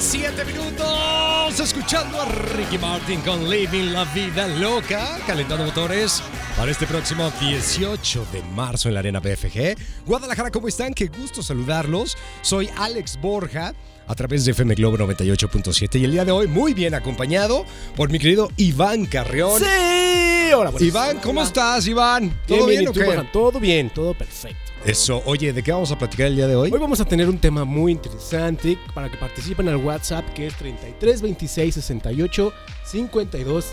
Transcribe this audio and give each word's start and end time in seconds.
7 0.00 0.44
minutos 0.44 1.60
escuchando 1.60 2.20
a 2.20 2.26
Ricky 2.26 2.76
Martin 2.78 3.20
con 3.22 3.48
Living 3.48 3.92
la 3.92 4.04
Vida 4.04 4.46
Loca, 4.46 5.18
calentando 5.26 5.64
motores 5.64 6.22
para 6.56 6.70
este 6.70 6.86
próximo 6.86 7.32
18 7.40 8.26
de 8.32 8.42
marzo 8.54 8.88
en 8.88 8.94
la 8.94 9.00
Arena 9.00 9.20
BFG. 9.20 9.76
Guadalajara, 10.04 10.50
¿cómo 10.50 10.68
están? 10.68 10.92
Qué 10.92 11.06
gusto 11.06 11.42
saludarlos. 11.42 12.16
Soy 12.42 12.68
Alex 12.76 13.18
Borja 13.20 13.74
a 14.06 14.14
través 14.14 14.44
de 14.44 14.52
FM 14.52 14.74
Globo 14.74 14.98
98.7 14.98 16.00
y 16.00 16.04
el 16.04 16.12
día 16.12 16.24
de 16.24 16.32
hoy 16.32 16.46
muy 16.46 16.74
bien 16.74 16.94
acompañado 16.94 17.64
por 17.96 18.10
mi 18.10 18.18
querido 18.18 18.50
Iván 18.56 19.06
Carrión. 19.06 19.58
Sí, 19.60 20.52
hola, 20.54 20.70
pues, 20.72 20.82
Iván, 20.82 21.18
¿cómo 21.20 21.40
hola. 21.40 21.48
estás, 21.48 21.86
Iván? 21.86 22.22
Bien, 22.22 22.40
¿Todo 22.46 22.66
bien, 22.66 22.82
¿y 22.82 22.86
o 22.86 22.92
tú, 22.92 23.00
qué? 23.00 23.28
Todo 23.32 23.60
bien, 23.60 23.90
todo 23.90 24.14
perfecto. 24.14 24.65
Eso, 24.86 25.20
oye, 25.26 25.52
¿de 25.52 25.64
qué 25.64 25.72
vamos 25.72 25.90
a 25.90 25.98
platicar 25.98 26.28
el 26.28 26.36
día 26.36 26.46
de 26.46 26.54
hoy? 26.54 26.70
Hoy 26.72 26.78
vamos 26.78 27.00
a 27.00 27.04
tener 27.04 27.28
un 27.28 27.38
tema 27.38 27.64
muy 27.64 27.90
interesante 27.90 28.78
para 28.94 29.10
que 29.10 29.16
participen 29.16 29.68
al 29.68 29.78
WhatsApp 29.78 30.32
que 30.32 30.46
es 30.46 30.54
33 30.54 31.22
26 31.22 31.74
68 31.74 32.52
52 32.84 33.66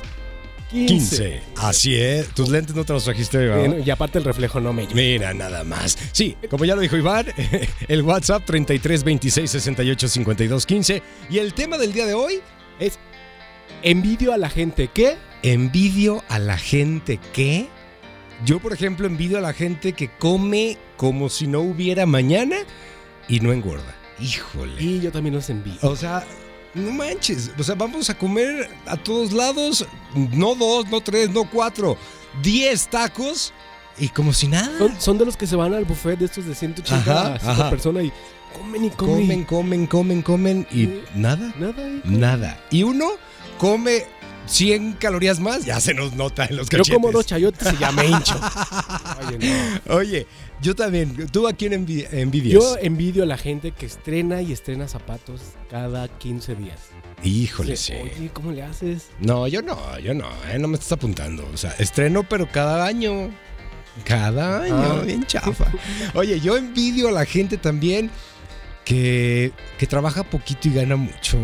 15. 0.71 0.87
15. 0.87 1.41
Así 1.57 1.95
es. 1.95 2.29
Tus 2.29 2.49
lentes 2.49 2.75
no 2.75 2.83
te 2.83 2.93
los 2.93 3.03
trajiste, 3.03 3.45
Iván. 3.45 3.59
Bien, 3.59 3.83
y 3.85 3.89
aparte 3.91 4.17
el 4.17 4.23
reflejo 4.23 4.59
no 4.59 4.73
me 4.73 4.81
ayuda. 4.81 4.95
Mira, 4.95 5.33
nada 5.35 5.63
más. 5.63 5.95
Sí, 6.13 6.35
como 6.49 6.65
ya 6.65 6.73
lo 6.73 6.81
dijo 6.81 6.97
Iván, 6.97 7.27
el 7.87 8.01
WhatsApp 8.01 8.43
33 8.43 9.03
26 9.03 9.51
68 9.51 10.07
52 10.07 10.65
15. 10.65 11.03
Y 11.29 11.37
el 11.37 11.53
tema 11.53 11.77
del 11.77 11.93
día 11.93 12.07
de 12.07 12.15
hoy, 12.15 12.41
Es 12.79 12.97
envidio 13.83 14.33
a 14.33 14.37
la 14.37 14.49
gente 14.49 14.87
que 14.87 15.17
envidio 15.43 16.23
a 16.27 16.39
la 16.39 16.57
gente 16.57 17.19
que. 17.33 17.67
Yo, 18.45 18.59
por 18.59 18.73
ejemplo, 18.73 19.07
envidio 19.07 19.37
a 19.37 19.41
la 19.41 19.53
gente 19.53 19.93
que 19.93 20.09
come 20.09 20.77
como 20.97 21.29
si 21.29 21.47
no 21.47 21.61
hubiera 21.61 22.05
mañana 22.05 22.57
y 23.27 23.39
no 23.39 23.51
engorda. 23.53 23.95
Híjole. 24.19 24.81
y 24.81 24.99
yo 24.99 25.11
también 25.11 25.35
los 25.35 25.49
envidio. 25.49 25.79
O 25.81 25.95
sea, 25.95 26.23
no 26.75 26.91
manches. 26.91 27.51
O 27.57 27.63
sea, 27.63 27.75
vamos 27.75 28.09
a 28.09 28.17
comer 28.17 28.69
a 28.85 28.95
todos 28.97 29.31
lados, 29.33 29.85
no 30.15 30.55
dos, 30.55 30.87
no 30.89 31.01
tres, 31.01 31.29
no 31.31 31.49
cuatro, 31.49 31.97
diez 32.41 32.87
tacos 32.89 33.53
y 33.97 34.09
como 34.09 34.33
si 34.33 34.47
nada. 34.47 34.77
Son, 34.77 35.01
son 35.01 35.17
de 35.17 35.25
los 35.25 35.37
que 35.37 35.47
se 35.47 35.55
van 35.55 35.73
al 35.73 35.85
buffet 35.85 36.17
de 36.19 36.25
estos 36.25 36.45
de 36.45 36.55
180 36.55 36.95
Ajá, 37.11 37.33
a 37.35 37.39
100 37.39 37.51
ajá. 37.51 37.69
personas 37.69 38.03
y 38.05 38.11
comen 38.57 38.85
y 38.85 38.89
comen. 38.91 39.15
Comen, 39.15 39.45
comen, 39.45 39.87
comen, 39.87 40.21
comen 40.21 40.67
y 40.71 40.89
nada, 41.15 41.53
Nada. 41.57 41.73
nada. 42.03 42.63
Y 42.71 42.83
uno 42.83 43.05
come 43.57 44.05
100 44.45 44.93
calorías 44.93 45.39
más, 45.39 45.65
ya 45.65 45.79
se 45.79 45.93
nos 45.93 46.13
nota 46.13 46.45
en 46.45 46.57
los 46.57 46.67
Yo 46.69 46.77
cachetes. 46.79 46.93
como 46.93 47.11
dos 47.11 47.25
chayotes 47.25 47.73
y 47.73 47.77
ya 47.77 47.91
me 47.91 48.05
hincho. 48.05 48.39
Oye, 49.27 49.37
no. 49.87 49.95
Oye, 49.95 50.27
yo 50.61 50.75
también. 50.75 51.27
¿Tú 51.31 51.47
a 51.47 51.53
quién 51.53 51.73
envi- 51.73 52.07
envidias? 52.11 52.53
Yo 52.61 52.77
envidio 52.81 53.23
a 53.23 53.25
la 53.25 53.37
gente 53.37 53.71
que 53.71 53.85
estrena 53.85 54.41
y 54.41 54.51
estrena 54.51 54.87
zapatos 54.87 55.41
cada 55.69 56.07
15 56.07 56.55
días. 56.55 56.79
Híjole, 57.23 57.77
sí. 57.77 57.93
Oye, 57.93 58.29
¿cómo 58.33 58.51
le 58.51 58.63
haces? 58.63 59.07
No, 59.21 59.47
yo 59.47 59.61
no, 59.61 59.97
yo 59.99 60.13
no, 60.13 60.27
eh, 60.51 60.59
no 60.59 60.67
me 60.67 60.73
estás 60.75 60.91
apuntando. 60.93 61.49
O 61.53 61.57
sea, 61.57 61.71
estreno, 61.79 62.23
pero 62.27 62.49
cada 62.51 62.85
año. 62.85 63.29
Cada 64.03 64.63
año, 64.63 64.75
Ah. 64.75 65.01
bien 65.05 65.23
chafa. 65.25 65.71
Oye, 66.15 66.39
yo 66.41 66.57
envidio 66.57 67.07
a 67.07 67.11
la 67.11 67.25
gente 67.25 67.57
también 67.57 68.09
que, 68.83 69.53
que 69.77 69.87
trabaja 69.87 70.23
poquito 70.23 70.67
y 70.67 70.73
gana 70.73 70.95
mucho. 70.97 71.37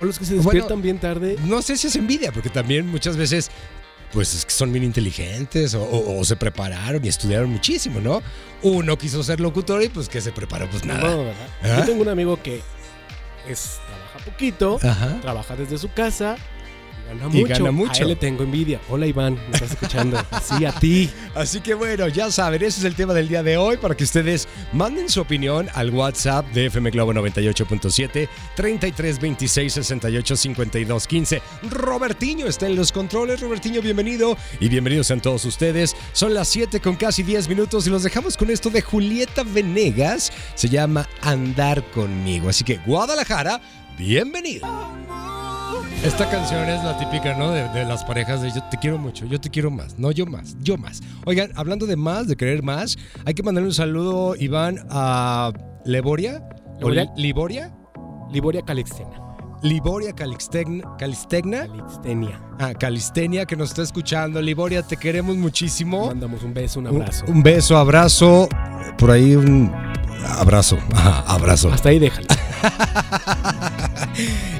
O 0.00 0.04
los 0.06 0.18
que 0.18 0.24
se 0.24 0.34
Bueno, 0.34 0.44
despiertan 0.50 0.82
bien 0.82 0.98
tarde. 0.98 1.36
No 1.44 1.60
sé 1.62 1.76
si 1.76 1.86
es 1.88 1.96
envidia, 1.96 2.32
porque 2.32 2.48
también 2.50 2.86
muchas 2.88 3.16
veces, 3.16 3.50
pues 4.12 4.34
es 4.34 4.44
que 4.46 4.50
son 4.52 4.72
bien 4.72 4.84
inteligentes 4.84 5.74
o, 5.74 5.82
o- 5.82 6.18
o 6.20 6.24
se 6.24 6.36
prepararon 6.36 7.04
y 7.04 7.08
estudiaron 7.08 7.50
muchísimo, 7.50 8.00
¿no? 8.00 8.22
Uno 8.62 8.96
quiso 8.98 9.22
ser 9.22 9.40
locutor 9.40 9.82
y 9.82 9.88
pues 9.88 10.08
que 10.08 10.20
se 10.20 10.32
preparó, 10.32 10.68
pues 10.70 10.84
No, 10.84 10.94
nada. 10.94 11.16
¿verdad? 11.16 11.34
¿Ah? 11.62 11.76
Yo 11.80 11.84
tengo 11.86 12.02
un 12.02 12.08
amigo 12.08 12.42
que 12.42 12.62
es, 13.48 13.78
trabaja 13.86 14.30
poquito, 14.30 14.78
Ajá. 14.82 15.18
trabaja 15.20 15.56
desde 15.56 15.76
su 15.78 15.92
casa 15.92 16.36
y 17.14 17.18
gana 17.18 17.30
Y 17.36 17.40
mucho. 17.40 17.54
gana 17.54 17.70
mucho. 17.72 17.92
A 18.00 18.02
él 18.02 18.08
le 18.08 18.16
tengo 18.16 18.42
envidia. 18.44 18.80
Hola 18.88 19.06
Iván, 19.06 19.34
me 19.34 19.54
estás 19.54 19.72
escuchando. 19.72 20.20
Así 20.30 20.64
a 20.64 20.72
ti. 20.72 21.10
Así 21.34 21.60
que 21.60 21.74
bueno, 21.74 22.08
ya 22.08 22.30
saben, 22.30 22.62
ese 22.62 22.80
es 22.80 22.84
el 22.84 22.94
tema 22.94 23.14
del 23.14 23.28
día 23.28 23.42
de 23.42 23.56
hoy 23.56 23.76
para 23.76 23.94
que 23.96 24.04
ustedes 24.04 24.48
manden 24.72 25.08
su 25.08 25.20
opinión 25.20 25.68
al 25.74 25.90
WhatsApp 25.90 26.46
de 26.52 26.66
FM 26.66 26.90
Globo 26.90 27.12
98.7 27.14 28.28
33 28.56 29.20
26 29.20 29.72
68 29.72 30.36
52 30.36 31.06
15. 31.06 31.42
Robertiño 31.70 32.46
está 32.46 32.66
en 32.66 32.76
los 32.76 32.92
controles. 32.92 33.40
Robertiño, 33.40 33.80
bienvenido 33.82 34.36
y 34.60 34.68
bienvenidos 34.68 35.06
sean 35.08 35.20
todos 35.20 35.44
ustedes. 35.44 35.96
Son 36.12 36.34
las 36.34 36.48
7 36.48 36.80
con 36.80 36.96
casi 36.96 37.22
10 37.22 37.48
minutos 37.48 37.86
y 37.86 37.90
los 37.90 38.02
dejamos 38.02 38.36
con 38.36 38.50
esto 38.50 38.70
de 38.70 38.82
Julieta 38.82 39.42
Venegas. 39.44 40.32
Se 40.54 40.68
llama 40.68 41.08
Andar 41.22 41.82
conmigo. 41.90 42.48
Así 42.48 42.64
que 42.64 42.78
Guadalajara, 42.78 43.60
bienvenido. 43.96 44.66
Esta 46.04 46.28
canción 46.30 46.66
es 46.68 46.82
la 46.82 46.96
típica, 46.98 47.34
¿no? 47.36 47.50
De, 47.50 47.68
de 47.68 47.84
las 47.84 48.04
parejas 48.04 48.40
de 48.40 48.50
yo 48.50 48.62
te 48.70 48.78
quiero 48.78 48.96
mucho, 48.98 49.26
yo 49.26 49.38
te 49.38 49.50
quiero 49.50 49.70
más, 49.70 49.98
no 49.98 50.10
yo 50.10 50.24
más, 50.24 50.56
yo 50.60 50.78
más. 50.78 51.02
Oigan, 51.26 51.50
hablando 51.56 51.86
de 51.86 51.96
más, 51.96 52.26
de 52.26 52.36
querer 52.36 52.62
más, 52.62 52.96
hay 53.26 53.34
que 53.34 53.42
mandarle 53.42 53.68
un 53.68 53.74
saludo, 53.74 54.34
Iván, 54.36 54.86
a 54.88 55.52
Leboria. 55.84 56.42
¿O 56.82 56.88
Liboria. 56.88 57.04
Li- 57.16 57.22
¿Liboria? 57.22 57.74
Liboria 58.32 58.62
Calixtena. 58.62 59.10
Liboria 59.62 60.14
Calixtegna, 60.14 60.96
Calixtegna. 60.98 61.66
Calixtenia. 61.66 62.40
Ah, 62.58 62.72
Calistenia, 62.72 63.44
que 63.44 63.56
nos 63.56 63.68
está 63.70 63.82
escuchando. 63.82 64.40
Liboria, 64.40 64.82
te 64.82 64.96
queremos 64.96 65.36
muchísimo. 65.36 66.06
Mandamos 66.06 66.42
un 66.42 66.54
beso, 66.54 66.80
un 66.80 66.86
Un, 66.86 67.02
abrazo. 67.02 67.24
un 67.28 67.42
beso, 67.42 67.76
abrazo. 67.76 68.48
Por 68.96 69.10
ahí 69.10 69.36
un 69.36 69.70
abrazo. 70.26 70.78
Ajá, 70.94 71.24
abrazo. 71.30 71.70
Hasta 71.70 71.90
ahí 71.90 71.98
déjalo. 71.98 72.26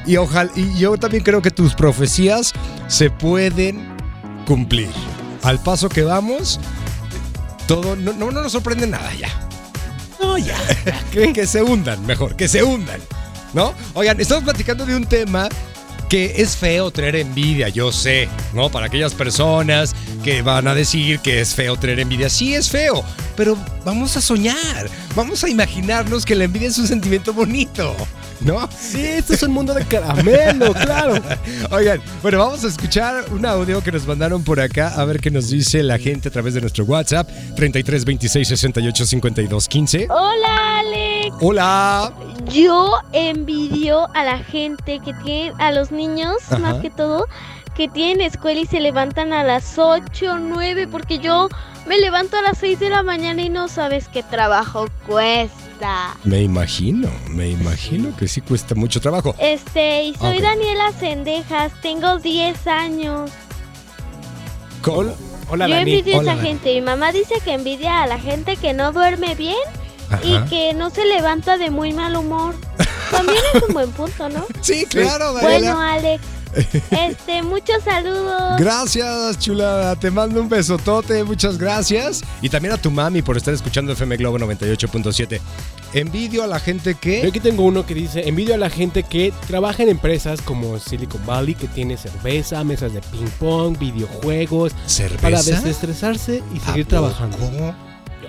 Y 0.06 0.16
ojalá, 0.16 0.50
y 0.54 0.78
yo 0.78 0.96
también 0.96 1.22
creo 1.22 1.42
que 1.42 1.50
tus 1.50 1.74
profecías 1.74 2.52
se 2.88 3.10
pueden 3.10 3.96
cumplir. 4.46 4.90
Al 5.42 5.62
paso 5.62 5.88
que 5.88 6.02
vamos, 6.02 6.60
todo 7.66 7.96
no, 7.96 8.12
no, 8.12 8.30
no 8.30 8.42
nos 8.42 8.52
sorprende 8.52 8.86
nada 8.86 9.12
ya. 9.14 9.28
No, 10.20 10.36
ya. 10.38 10.56
Que, 11.12 11.32
que 11.32 11.46
se 11.46 11.62
hundan, 11.62 12.04
mejor, 12.06 12.36
que 12.36 12.48
se 12.48 12.62
hundan. 12.62 13.00
¿No? 13.52 13.74
Oigan, 13.94 14.20
estamos 14.20 14.44
platicando 14.44 14.86
de 14.86 14.94
un 14.94 15.06
tema 15.06 15.48
que 16.10 16.42
es 16.42 16.56
feo 16.56 16.90
tener 16.90 17.14
envidia, 17.14 17.68
yo 17.68 17.92
sé, 17.92 18.28
¿no? 18.52 18.68
Para 18.68 18.86
aquellas 18.86 19.14
personas 19.14 19.94
que 20.24 20.42
van 20.42 20.66
a 20.66 20.74
decir 20.74 21.20
que 21.20 21.40
es 21.40 21.54
feo 21.54 21.76
tener 21.76 22.00
envidia, 22.00 22.28
sí 22.28 22.52
es 22.52 22.68
feo, 22.68 23.04
pero 23.36 23.56
vamos 23.84 24.16
a 24.16 24.20
soñar, 24.20 24.90
vamos 25.14 25.44
a 25.44 25.48
imaginarnos 25.48 26.24
que 26.24 26.34
la 26.34 26.44
envidia 26.44 26.68
es 26.68 26.78
un 26.78 26.88
sentimiento 26.88 27.32
bonito, 27.32 27.94
¿no? 28.40 28.68
Sí, 28.76 29.04
esto 29.04 29.34
es 29.34 29.42
un 29.42 29.52
mundo 29.52 29.74
de 29.74 29.84
caramelo, 29.84 30.72
claro. 30.84 31.14
Oigan, 31.70 32.00
bueno, 32.22 32.38
vamos 32.38 32.64
a 32.64 32.68
escuchar 32.68 33.24
un 33.32 33.44
audio 33.46 33.82
que 33.82 33.92
nos 33.92 34.06
mandaron 34.06 34.42
por 34.42 34.60
acá, 34.60 34.88
a 34.96 35.04
ver 35.04 35.20
qué 35.20 35.30
nos 35.30 35.50
dice 35.50 35.82
la 35.82 35.98
gente 35.98 36.28
a 36.28 36.30
través 36.32 36.54
de 36.54 36.60
nuestro 36.60 36.84
WhatsApp, 36.84 37.28
33 37.56 38.04
26 38.04 38.48
68 38.48 39.06
52 39.06 39.68
15. 39.68 40.06
Hola 40.10 40.78
Alex, 40.80 41.36
Hola. 41.40 42.12
yo 42.52 42.94
envidio 43.12 44.08
a 44.14 44.24
la 44.24 44.38
gente 44.38 45.00
que 45.04 45.12
tiene, 45.24 45.52
a 45.58 45.72
los 45.72 45.90
niños 45.90 46.36
Ajá. 46.48 46.58
más 46.58 46.74
que 46.80 46.90
todo, 46.90 47.26
que 47.74 47.88
tienen 47.88 48.26
escuela 48.26 48.60
y 48.60 48.66
se 48.66 48.80
levantan 48.80 49.32
a 49.32 49.42
las 49.44 49.78
8 49.78 50.32
o 50.32 50.38
9 50.38 50.86
porque 50.88 51.18
yo 51.18 51.48
me 51.86 51.98
levanto 51.98 52.36
a 52.36 52.42
las 52.42 52.58
6 52.58 52.78
de 52.80 52.90
la 52.90 53.02
mañana 53.02 53.42
y 53.42 53.48
no 53.48 53.68
sabes 53.68 54.08
qué 54.08 54.22
trabajo 54.22 54.86
cuesta. 55.06 56.16
Me 56.24 56.42
imagino, 56.42 57.08
me 57.28 57.48
imagino 57.48 58.14
que 58.16 58.28
sí 58.28 58.40
cuesta 58.42 58.74
mucho 58.74 59.00
trabajo. 59.00 59.34
Este, 59.38 60.04
y 60.04 60.14
soy. 60.14 60.40
Daniela 60.40 60.92
Cendejas, 60.92 61.72
tengo 61.80 62.18
10 62.18 62.66
años. 62.66 63.30
¿Cómo? 64.82 65.12
Hola, 65.48 65.66
yo 65.66 65.74
Dani. 65.74 65.90
envidio 65.96 66.16
a 66.16 66.18
Hola, 66.20 66.32
esa 66.32 66.36
Dani. 66.36 66.48
gente. 66.48 66.74
Mi 66.74 66.80
mamá 66.82 67.12
dice 67.12 67.34
que 67.44 67.52
envidia 67.54 68.02
a 68.02 68.06
la 68.06 68.18
gente 68.18 68.56
que 68.56 68.72
no 68.72 68.92
duerme 68.92 69.34
bien 69.34 69.56
y 70.22 70.38
que 70.48 70.74
no 70.74 70.90
se 70.90 71.04
levanta 71.06 71.56
de 71.56 71.70
muy 71.70 71.92
mal 71.92 72.16
humor. 72.16 72.54
También 73.10 73.42
es 73.54 73.62
un 73.64 73.74
buen 73.74 73.90
punto, 73.92 74.28
¿no? 74.28 74.46
Sí, 74.60 74.86
claro, 74.86 75.32
Bueno, 75.32 75.48
Daniela. 75.76 75.92
Alex, 75.94 76.22
este, 76.90 77.42
muchos 77.42 77.82
saludos. 77.84 78.58
Gracias, 78.58 79.38
chula. 79.38 79.96
Te 80.00 80.10
mando 80.10 80.40
un 80.40 80.48
besotote, 80.48 81.24
muchas 81.24 81.58
gracias. 81.58 82.22
Y 82.42 82.48
también 82.48 82.74
a 82.74 82.76
tu 82.78 82.90
mami 82.90 83.22
por 83.22 83.36
estar 83.36 83.54
escuchando 83.54 83.92
FM 83.92 84.16
Globo 84.16 84.38
98.7. 84.38 85.40
Envidio 85.92 86.44
a 86.44 86.46
la 86.46 86.60
gente 86.60 86.92
Yo 86.92 87.00
que. 87.00 87.26
aquí 87.26 87.40
tengo 87.40 87.64
uno 87.64 87.84
que 87.84 87.94
dice, 87.94 88.28
envidio 88.28 88.54
a 88.54 88.58
la 88.58 88.70
gente 88.70 89.02
que 89.02 89.32
trabaja 89.48 89.82
en 89.82 89.88
empresas 89.88 90.40
como 90.40 90.78
Silicon 90.78 91.24
Valley, 91.26 91.54
que 91.54 91.66
tiene 91.66 91.96
cerveza, 91.96 92.62
mesas 92.64 92.92
de 92.92 93.00
ping 93.00 93.28
pong, 93.38 93.76
videojuegos, 93.78 94.72
¿Cerveza? 94.86 95.20
para 95.22 95.42
desestresarse 95.42 96.42
y 96.54 96.58
¿A 96.58 96.66
seguir 96.66 96.86
trabajando. 96.86 97.36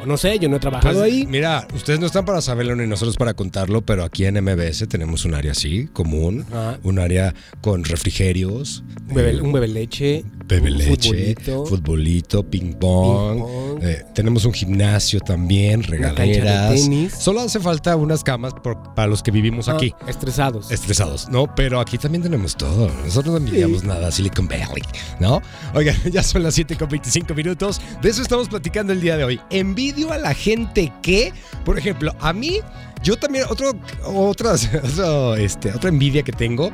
Yo 0.01 0.07
no 0.07 0.17
sé, 0.17 0.39
yo 0.39 0.49
no 0.49 0.55
he 0.57 0.59
trabajado 0.59 0.99
Pues, 0.99 1.05
ahí. 1.13 1.25
Mira, 1.27 1.67
ustedes 1.75 1.99
no 1.99 2.07
están 2.07 2.25
para 2.25 2.41
saberlo 2.41 2.75
ni 2.75 2.87
nosotros 2.87 3.17
para 3.17 3.33
contarlo, 3.35 3.81
pero 3.81 4.03
aquí 4.03 4.25
en 4.25 4.43
MBS 4.43 4.87
tenemos 4.87 5.25
un 5.25 5.35
área 5.35 5.51
así, 5.51 5.87
común. 5.93 6.45
Ajá. 6.49 6.79
Un 6.83 6.97
área 6.99 7.33
con 7.61 7.83
refrigerios. 7.83 8.83
Un 9.07 9.15
bebé, 9.15 9.31
eh, 9.31 9.41
un 9.41 9.51
bebé 9.53 9.67
leche. 9.67 10.23
Bebe 10.51 10.69
Un 10.71 10.77
leche, 10.77 11.09
futbolito. 11.09 11.65
futbolito, 11.65 12.43
ping 12.43 12.73
pong. 12.73 13.79
Eh, 13.81 14.03
tenemos 14.13 14.43
un 14.43 14.51
gimnasio 14.53 15.19
también, 15.21 15.81
regaderas. 15.83 16.75
tenis. 16.75 17.13
Solo 17.17 17.39
hace 17.41 17.59
falta 17.59 17.95
unas 17.95 18.23
camas 18.23 18.53
por- 18.53 18.93
para 18.93 19.07
los 19.07 19.23
que 19.23 19.31
vivimos 19.31 19.69
Ah, 19.69 19.73
aquí. 19.75 19.93
estresados. 20.07 20.69
Estresados, 20.69 21.29
¿no? 21.29 21.53
Pero 21.55 21.79
aquí 21.79 21.97
también 21.97 22.21
tenemos 22.21 22.55
todo. 22.57 22.89
Nosotros 23.05 23.39
no 23.39 23.45
envidiamos 23.47 23.81
Sí. 23.81 23.87
nada, 23.87 24.11
Silicon 24.11 24.47
Valley, 24.47 24.83
¿no? 25.21 25.41
Oigan, 25.73 25.95
ya 26.11 26.21
son 26.21 26.43
las 26.43 26.53
7 26.55 26.75
con 26.75 26.89
25 26.89 27.33
minutos. 27.33 27.79
De 28.01 28.09
eso 28.09 28.21
estamos 28.21 28.49
platicando 28.49 28.91
el 28.91 28.99
día 28.99 29.15
de 29.15 29.23
hoy. 29.23 29.39
Envidio 29.49 30.11
a 30.11 30.17
la 30.17 30.33
gente 30.33 30.91
que, 31.01 31.31
por 31.63 31.77
ejemplo, 31.77 32.13
a 32.19 32.33
mí, 32.33 32.59
yo 33.03 33.15
también, 33.15 33.45
otro, 33.49 33.71
otras, 34.03 34.69
otro, 34.83 35.35
este, 35.35 35.71
otra 35.71 35.89
envidia 35.89 36.23
que 36.23 36.33
tengo 36.33 36.71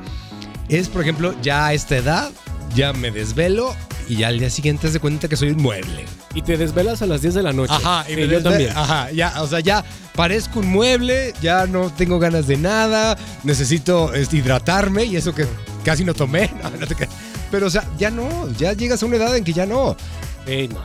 es, 0.68 0.90
por 0.90 1.02
ejemplo, 1.02 1.34
ya 1.42 1.68
a 1.68 1.74
esta 1.74 1.96
edad, 1.96 2.32
ya 2.76 2.94
me 2.94 3.12
desvelo 3.12 3.76
y 4.08 4.18
ya 4.18 4.30
al 4.30 4.40
día 4.40 4.50
siguiente 4.50 4.90
se 4.90 5.00
cuenta 5.00 5.28
que 5.28 5.36
soy 5.36 5.50
un 5.50 5.62
mueble. 5.62 6.06
Y 6.34 6.42
te 6.42 6.58
desvelas 6.58 7.02
a 7.02 7.06
las 7.08 7.22
10 7.22 7.34
de 7.34 7.44
la 7.44 7.54
noche. 7.54 7.74
Ajá, 7.74 8.06
y 8.08 8.14
Sí, 8.14 8.22
me 8.22 8.28
yo 8.28 8.42
también. 8.42 8.72
Ajá, 8.76 9.12
ya, 9.12 9.42
o 9.42 9.48
sea, 9.48 9.60
ya 9.60 9.84
parezco 10.16 10.60
un 10.60 10.70
mueble, 10.70 11.34
ya 11.42 11.66
no 11.68 11.92
tengo 11.92 12.20
ganas 12.20 12.48
de 12.48 12.58
nada, 12.58 13.18
necesito 13.44 14.14
este, 14.14 14.38
hidratarme 14.38 15.06
y 15.06 15.16
eso 15.16 15.34
que 15.34 15.46
casi 15.84 16.04
no 16.04 16.14
tomé. 16.14 16.52
no, 16.64 16.70
no 16.70 16.88
te 16.88 16.96
creas. 16.96 17.12
Pero, 17.52 17.68
o 17.68 17.70
sea, 17.70 17.86
ya 17.98 18.10
no, 18.12 18.50
ya 18.58 18.74
llegas 18.74 19.02
a 19.04 19.06
una 19.06 19.18
edad 19.18 19.36
en 19.36 19.44
que 19.44 19.54
ya 19.54 19.66
no. 19.66 19.96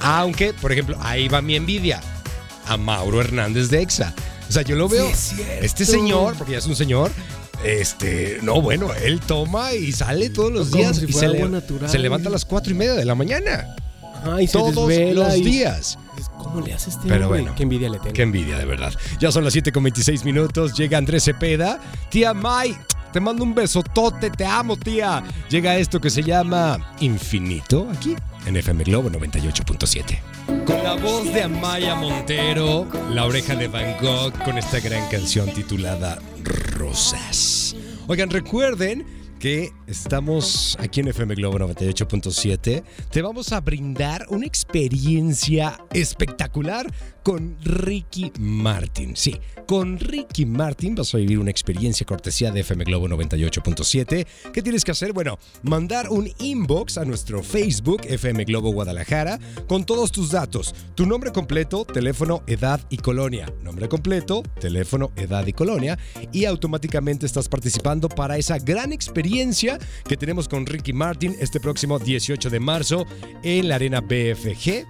Aunque, 0.00 0.52
por 0.54 0.72
ejemplo, 0.72 0.96
ahí 1.00 1.28
va 1.28 1.40
mi 1.42 1.56
envidia. 1.56 2.00
A 2.66 2.76
Mauro 2.76 3.20
Hernández 3.20 3.68
de 3.70 3.82
EXA. 3.82 4.14
O 4.48 4.52
sea, 4.52 4.62
yo 4.62 4.76
lo 4.76 4.88
veo. 4.88 5.10
Sí, 5.14 5.40
es 5.40 5.64
este 5.64 5.84
señor, 5.84 6.34
porque 6.36 6.52
ya 6.52 6.58
es 6.58 6.66
un 6.66 6.76
señor, 6.76 7.10
este, 7.64 8.38
no, 8.42 8.60
bueno, 8.60 8.90
él 8.94 9.20
toma 9.20 9.72
y 9.72 9.92
sale 9.92 10.30
todos 10.30 10.52
los 10.52 10.68
Como 10.70 10.82
días 10.82 10.96
si 10.96 11.06
y 11.06 11.12
se, 11.12 11.28
le- 11.28 11.48
natural. 11.48 11.88
se 11.90 11.98
levanta 11.98 12.28
a 12.28 12.32
las 12.32 12.44
cuatro 12.44 12.72
y 12.72 12.74
media 12.76 12.94
de 12.94 13.04
la 13.04 13.14
mañana. 13.14 13.74
Ajá, 14.24 14.40
y 14.42 14.46
Todos 14.48 14.74
los 15.14 15.36
y- 15.36 15.42
días. 15.42 15.98
¿Cómo 16.38 16.60
le 16.60 16.74
hace 16.74 16.90
este 16.90 17.02
Pero 17.08 17.26
hombre? 17.26 17.42
bueno. 17.42 17.54
Qué 17.56 17.62
envidia 17.62 17.88
le 17.88 17.98
tengo. 17.98 18.12
Qué 18.12 18.22
envidia, 18.22 18.58
de 18.58 18.64
verdad. 18.64 18.92
Ya 19.18 19.32
son 19.32 19.42
las 19.44 19.52
7 19.52 19.72
con 19.72 19.82
26 19.84 20.24
minutos. 20.24 20.74
Llega 20.74 20.98
Andrés 20.98 21.24
Cepeda. 21.24 21.80
Tía 22.10 22.34
May, 22.34 22.76
te 23.12 23.20
mando 23.20 23.42
un 23.42 23.54
besotote. 23.54 24.30
Te 24.30 24.44
amo, 24.44 24.76
tía. 24.76 25.22
Llega 25.48 25.76
esto 25.76 26.00
que 26.00 26.10
se 26.10 26.22
llama 26.22 26.94
Infinito 27.00 27.88
aquí 27.96 28.14
en 28.46 28.56
FM 28.56 28.84
Globo 28.84 29.10
98.7. 29.10 30.64
Con 30.64 30.82
la 30.82 30.94
voz 30.94 31.32
de 31.32 31.42
Amaya 31.42 31.94
Montero, 31.94 32.86
la 33.10 33.24
oreja 33.24 33.54
de 33.54 33.68
Van 33.68 33.96
Gogh, 34.00 34.32
con 34.44 34.58
esta 34.58 34.80
gran 34.80 35.08
canción 35.08 35.52
titulada 35.52 36.18
Rosas. 36.76 37.76
Oigan, 38.06 38.30
recuerden 38.30 39.21
que 39.42 39.72
estamos 39.88 40.78
aquí 40.78 41.00
en 41.00 41.08
FM 41.08 41.34
Globo 41.34 41.58
98.7. 41.58 42.84
Te 43.10 43.22
vamos 43.22 43.50
a 43.50 43.60
brindar 43.60 44.24
una 44.28 44.46
experiencia 44.46 45.80
espectacular 45.92 46.86
con 47.24 47.56
Ricky 47.60 48.30
Martin. 48.38 49.16
Sí, 49.16 49.34
con 49.66 49.98
Ricky 49.98 50.46
Martin 50.46 50.94
vas 50.94 51.12
a 51.14 51.18
vivir 51.18 51.40
una 51.40 51.50
experiencia 51.50 52.06
cortesía 52.06 52.52
de 52.52 52.60
FM 52.60 52.84
Globo 52.84 53.08
98.7. 53.08 54.26
¿Qué 54.52 54.62
tienes 54.62 54.84
que 54.84 54.92
hacer? 54.92 55.12
Bueno, 55.12 55.40
mandar 55.62 56.08
un 56.08 56.30
inbox 56.38 56.98
a 56.98 57.04
nuestro 57.04 57.42
Facebook 57.42 58.02
FM 58.04 58.44
Globo 58.44 58.72
Guadalajara 58.72 59.40
con 59.66 59.84
todos 59.84 60.12
tus 60.12 60.30
datos, 60.30 60.72
tu 60.94 61.04
nombre 61.04 61.32
completo, 61.32 61.84
teléfono, 61.84 62.44
edad 62.46 62.80
y 62.90 62.98
colonia. 62.98 63.52
Nombre 63.64 63.88
completo, 63.88 64.44
teléfono, 64.60 65.10
edad 65.16 65.44
y 65.48 65.52
colonia 65.52 65.98
y 66.30 66.44
automáticamente 66.44 67.26
estás 67.26 67.48
participando 67.48 68.08
para 68.08 68.36
esa 68.36 68.58
gran 68.58 68.92
experiencia 68.92 69.31
que 70.08 70.16
tenemos 70.18 70.46
con 70.48 70.66
Ricky 70.66 70.92
Martin 70.92 71.34
este 71.40 71.58
próximo 71.58 71.98
18 71.98 72.50
de 72.50 72.60
marzo 72.60 73.06
en 73.42 73.68
la 73.68 73.76
Arena 73.76 74.00
BFG. 74.00 74.84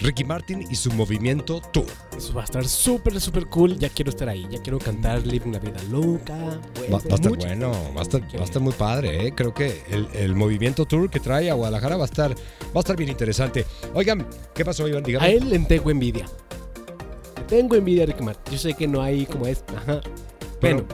Ricky 0.00 0.22
Martin 0.22 0.64
y 0.70 0.76
su 0.76 0.92
movimiento 0.92 1.60
Tour. 1.72 1.86
Eso 2.16 2.32
va 2.34 2.42
a 2.42 2.44
estar 2.44 2.64
súper, 2.68 3.20
súper 3.20 3.46
cool. 3.46 3.76
Ya 3.78 3.88
quiero 3.88 4.10
estar 4.10 4.28
ahí. 4.28 4.46
Ya 4.50 4.60
quiero 4.62 4.78
cantar 4.78 5.26
Live 5.26 5.44
una 5.46 5.58
vida 5.58 5.82
loca. 5.90 6.36
Va, 6.36 6.98
va 6.98 6.98
a 7.10 7.14
estar 7.14 7.36
bueno, 7.36 7.72
va 7.96 8.00
a 8.00 8.02
estar, 8.02 8.20
va 8.36 8.40
a 8.40 8.44
estar 8.44 8.62
muy 8.62 8.72
padre, 8.74 9.26
¿eh? 9.26 9.32
Creo 9.34 9.52
que 9.52 9.82
el, 9.90 10.06
el 10.14 10.34
movimiento 10.36 10.84
tour 10.84 11.10
que 11.10 11.18
trae 11.18 11.50
a 11.50 11.54
Guadalajara 11.54 11.96
va 11.96 12.04
a 12.04 12.06
estar, 12.06 12.30
va 12.32 12.36
a 12.76 12.78
estar 12.80 12.96
bien 12.96 13.10
interesante. 13.10 13.64
Oigan, 13.94 14.24
¿qué 14.54 14.64
pasó, 14.64 14.86
Iván? 14.86 15.02
Dígame. 15.02 15.26
A 15.26 15.30
él 15.30 15.48
le 15.50 15.58
tengo 15.60 15.90
envidia. 15.90 16.26
Le 17.36 17.42
tengo 17.44 17.74
envidia 17.74 18.04
a 18.04 18.06
Ricky 18.06 18.22
Martin. 18.22 18.52
Yo 18.52 18.58
sé 18.58 18.74
que 18.74 18.86
no 18.86 19.02
hay 19.02 19.26
como 19.26 19.46
es. 19.46 19.64
Ajá. 19.76 20.00
Pero- 20.60 20.84
Bueno, 20.84 20.88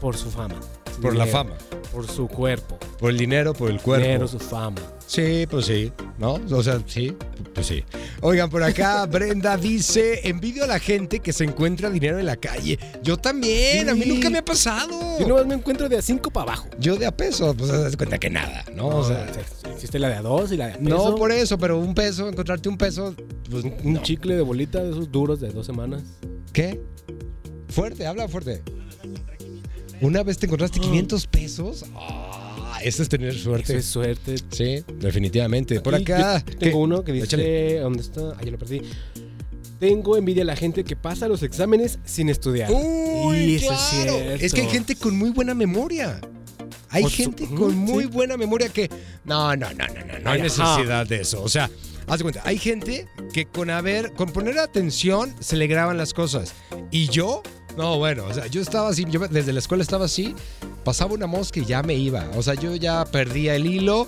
por 0.00 0.16
su 0.16 0.30
fama. 0.30 0.54
Por 1.00 1.14
la 1.16 1.26
fama, 1.26 1.54
Por 1.92 2.06
su 2.06 2.28
cuerpo. 2.28 2.78
por 2.98 3.10
el 3.10 3.18
dinero, 3.18 3.54
por 3.54 3.70
el 3.70 3.80
cuerpo. 3.80 4.04
Dinero, 4.04 4.28
su 4.28 4.38
fama. 4.38 4.80
Sí, 5.06 5.46
pues 5.48 5.64
sí, 5.66 5.90
¿no? 6.18 6.34
O 6.50 6.62
sea, 6.62 6.82
sí, 6.86 7.16
pues 7.54 7.66
sí. 7.66 7.82
Oigan, 8.20 8.50
por 8.50 8.62
acá 8.62 9.06
Brenda 9.10 9.56
dice, 9.56 10.28
envidio 10.28 10.64
a 10.64 10.66
la 10.66 10.78
gente 10.78 11.20
que 11.20 11.32
se 11.32 11.44
encuentra 11.44 11.88
dinero 11.88 12.18
en 12.18 12.26
la 12.26 12.36
calle. 12.36 12.78
Yo 13.02 13.16
también, 13.16 13.88
a 13.88 13.94
mí 13.94 14.04
nunca 14.04 14.28
me 14.28 14.38
ha 14.38 14.44
pasado. 14.44 15.18
Yo 15.18 15.26
nomás 15.26 15.46
me 15.46 15.54
encuentro 15.54 15.88
de 15.88 15.96
a 15.96 16.02
5 16.02 16.30
para 16.30 16.52
abajo. 16.52 16.68
Yo 16.78 16.96
de 16.96 17.06
a 17.06 17.16
peso, 17.16 17.54
pues 17.54 17.70
te 17.70 17.78
das 17.78 17.96
cuenta 17.96 18.18
que 18.18 18.28
nada, 18.28 18.64
¿no? 18.74 18.88
O 18.88 19.04
sea, 19.04 19.26
existe 19.72 19.98
la 19.98 20.08
de 20.10 20.16
a 20.16 20.22
2 20.22 20.52
y 20.52 20.56
la 20.58 20.66
de 20.66 20.72
a 20.74 20.78
peso. 20.78 20.88
no 21.10 21.16
por 21.16 21.32
eso, 21.32 21.56
pero 21.56 21.78
un 21.78 21.94
peso, 21.94 22.28
encontrarte 22.28 22.68
un 22.68 22.76
peso, 22.76 23.14
pues 23.50 23.64
Un 23.64 23.94
no. 23.94 24.02
chicle 24.02 24.36
de 24.36 24.42
bolita 24.42 24.82
de 24.82 24.90
esos 24.90 25.10
duros 25.10 25.40
de 25.40 25.48
dos 25.48 25.64
semanas. 25.64 26.02
¿Qué? 26.52 26.80
Fuerte, 27.68 28.06
habla 28.06 28.28
fuerte. 28.28 28.62
Una 30.00 30.22
vez 30.22 30.38
te 30.38 30.46
encontraste 30.46 30.78
Ah. 30.78 30.82
500 30.82 31.26
pesos. 31.26 31.84
Ah, 31.96 32.78
eso 32.82 33.02
es 33.02 33.08
tener 33.08 33.30
Eso 33.30 33.44
suerte. 33.44 33.76
es 33.76 33.84
suerte. 33.86 34.36
Sí, 34.50 34.84
definitivamente. 35.00 35.80
Por 35.80 35.94
acá. 35.94 36.38
yo 36.38 36.44
¿qué? 36.44 36.56
Tengo 36.56 36.78
uno 36.80 37.02
que 37.04 37.12
dice. 37.12 37.24
Échale. 37.26 37.80
¿Dónde 37.80 38.02
está? 38.02 38.20
Ah, 38.36 38.40
ya 38.44 38.50
lo 38.50 38.58
perdí. 38.58 38.82
Tengo 39.80 40.16
envidia 40.16 40.42
a 40.42 40.46
la 40.46 40.56
gente 40.56 40.82
que 40.82 40.96
pasa 40.96 41.28
los 41.28 41.42
exámenes 41.42 41.98
sin 42.04 42.28
estudiar. 42.28 42.70
Uy, 42.72 43.36
Y 43.38 43.54
eso 43.56 43.72
es 43.72 43.78
claro. 43.78 44.18
cierto. 44.18 44.44
Es 44.44 44.52
que 44.52 44.60
hay 44.62 44.68
gente 44.68 44.96
con 44.96 45.16
muy 45.16 45.30
buena 45.30 45.54
memoria. 45.54 46.20
Hay 46.90 47.02
Por 47.02 47.10
su- 47.12 47.16
gente 47.18 47.44
Ujú, 47.44 47.54
con 47.54 47.76
muy 47.76 48.04
sí. 48.04 48.10
buena 48.10 48.36
memoria 48.36 48.68
que. 48.70 48.88
No, 49.24 49.54
no, 49.56 49.68
no, 49.74 49.86
no, 49.86 49.94
no. 50.06 50.18
No 50.20 50.30
hay 50.30 50.36
Ay, 50.38 50.42
necesidad 50.42 51.06
de 51.06 51.20
eso. 51.20 51.42
O 51.42 51.48
sea, 51.48 51.70
haz 52.06 52.18
de 52.18 52.22
cuenta. 52.24 52.42
Hay 52.44 52.58
gente 52.58 53.06
que 53.32 53.46
con 53.46 53.70
haber, 53.70 54.12
con 54.14 54.30
poner 54.32 54.58
atención, 54.58 55.32
se 55.38 55.56
le 55.56 55.66
graban 55.68 55.96
las 55.96 56.12
cosas. 56.14 56.54
Y 56.90 57.08
yo, 57.08 57.42
no, 57.76 57.98
bueno, 57.98 58.24
o 58.24 58.34
sea, 58.34 58.46
yo 58.46 58.60
estaba 58.60 58.88
así, 58.88 59.04
yo 59.08 59.20
desde 59.28 59.52
la 59.52 59.58
escuela 59.60 59.82
estaba 59.82 60.06
así, 60.06 60.34
pasaba 60.84 61.14
una 61.14 61.26
mosca 61.26 61.60
y 61.60 61.64
ya 61.64 61.82
me 61.82 61.94
iba. 61.94 62.26
O 62.36 62.42
sea, 62.42 62.54
yo 62.54 62.74
ya 62.74 63.04
perdía 63.04 63.54
el 63.54 63.66
hilo, 63.66 64.06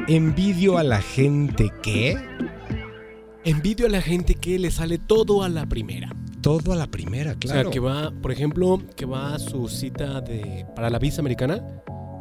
envidio 0.09 0.77
a 0.77 0.83
la 0.83 1.01
gente 1.01 1.71
que. 1.83 2.34
Envidio 3.45 3.87
a 3.87 3.91
la 3.91 4.01
gente 4.01 4.35
que 4.35 4.59
le 4.59 4.71
sale 4.71 4.99
todo 4.99 5.43
a 5.43 5.49
la 5.49 5.67
primera. 5.67 6.11
Todo 6.41 6.73
a 6.73 6.77
la 6.77 6.87
primera, 6.87 7.35
claro. 7.35 7.61
O 7.61 7.63
sea, 7.65 7.71
que 7.73 7.81
va, 7.81 8.11
por 8.23 8.33
ejemplo, 8.33 8.81
que 8.97 9.05
va 9.07 9.35
a 9.35 9.39
su 9.39 9.69
cita 9.69 10.21
de 10.21 10.67
para 10.75 10.91
la 10.91 10.99
visa 10.99 11.21
americana. 11.21 11.63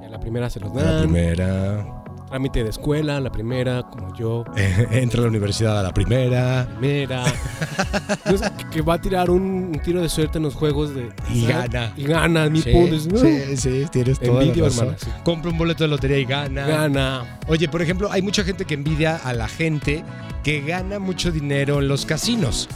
Y 0.01 0.05
a 0.05 0.09
la 0.09 0.19
primera 0.19 0.49
se 0.49 0.59
los 0.59 0.71
A 0.71 0.75
la 0.75 0.83
dan. 0.93 1.01
primera. 1.03 2.02
Trámite 2.33 2.63
de 2.63 2.71
escuela, 2.71 3.19
la 3.19 3.31
primera, 3.31 3.83
como 3.83 4.11
yo. 4.15 4.43
entra 4.55 5.19
a 5.19 5.21
la 5.21 5.29
universidad 5.29 5.79
a 5.79 5.83
la 5.83 5.93
primera. 5.93 6.67
Primera. 6.79 7.25
Sé, 7.27 8.51
que, 8.71 8.81
va 8.81 8.95
a 8.95 8.97
tirar 8.99 9.29
un, 9.29 9.69
un 9.71 9.79
tiro 9.83 10.01
de 10.01 10.09
suerte 10.09 10.39
en 10.39 10.45
los 10.45 10.55
juegos 10.55 10.95
de. 10.95 11.09
Y 11.31 11.45
gana. 11.45 11.93
Y 11.95 12.05
gana, 12.05 12.49
mi 12.49 12.59
Sí, 12.59 12.73
sí, 13.13 13.57
sí, 13.57 13.85
tienes 13.91 14.19
hermana, 14.19 14.95
sí. 14.97 15.11
Compra 15.23 15.51
un 15.51 15.59
boleto 15.59 15.83
de 15.83 15.89
lotería 15.89 16.17
y 16.17 16.25
gana. 16.25 16.65
Gana. 16.65 17.39
Oye, 17.49 17.69
por 17.69 17.83
ejemplo, 17.83 18.11
hay 18.11 18.23
mucha 18.23 18.43
gente 18.43 18.65
que 18.65 18.73
envidia 18.73 19.15
a 19.15 19.33
la 19.33 19.47
gente 19.47 20.03
que 20.43 20.61
gana 20.61 20.97
mucho 20.97 21.31
dinero 21.31 21.81
en 21.81 21.87
los 21.87 22.03
casinos, 22.07 22.67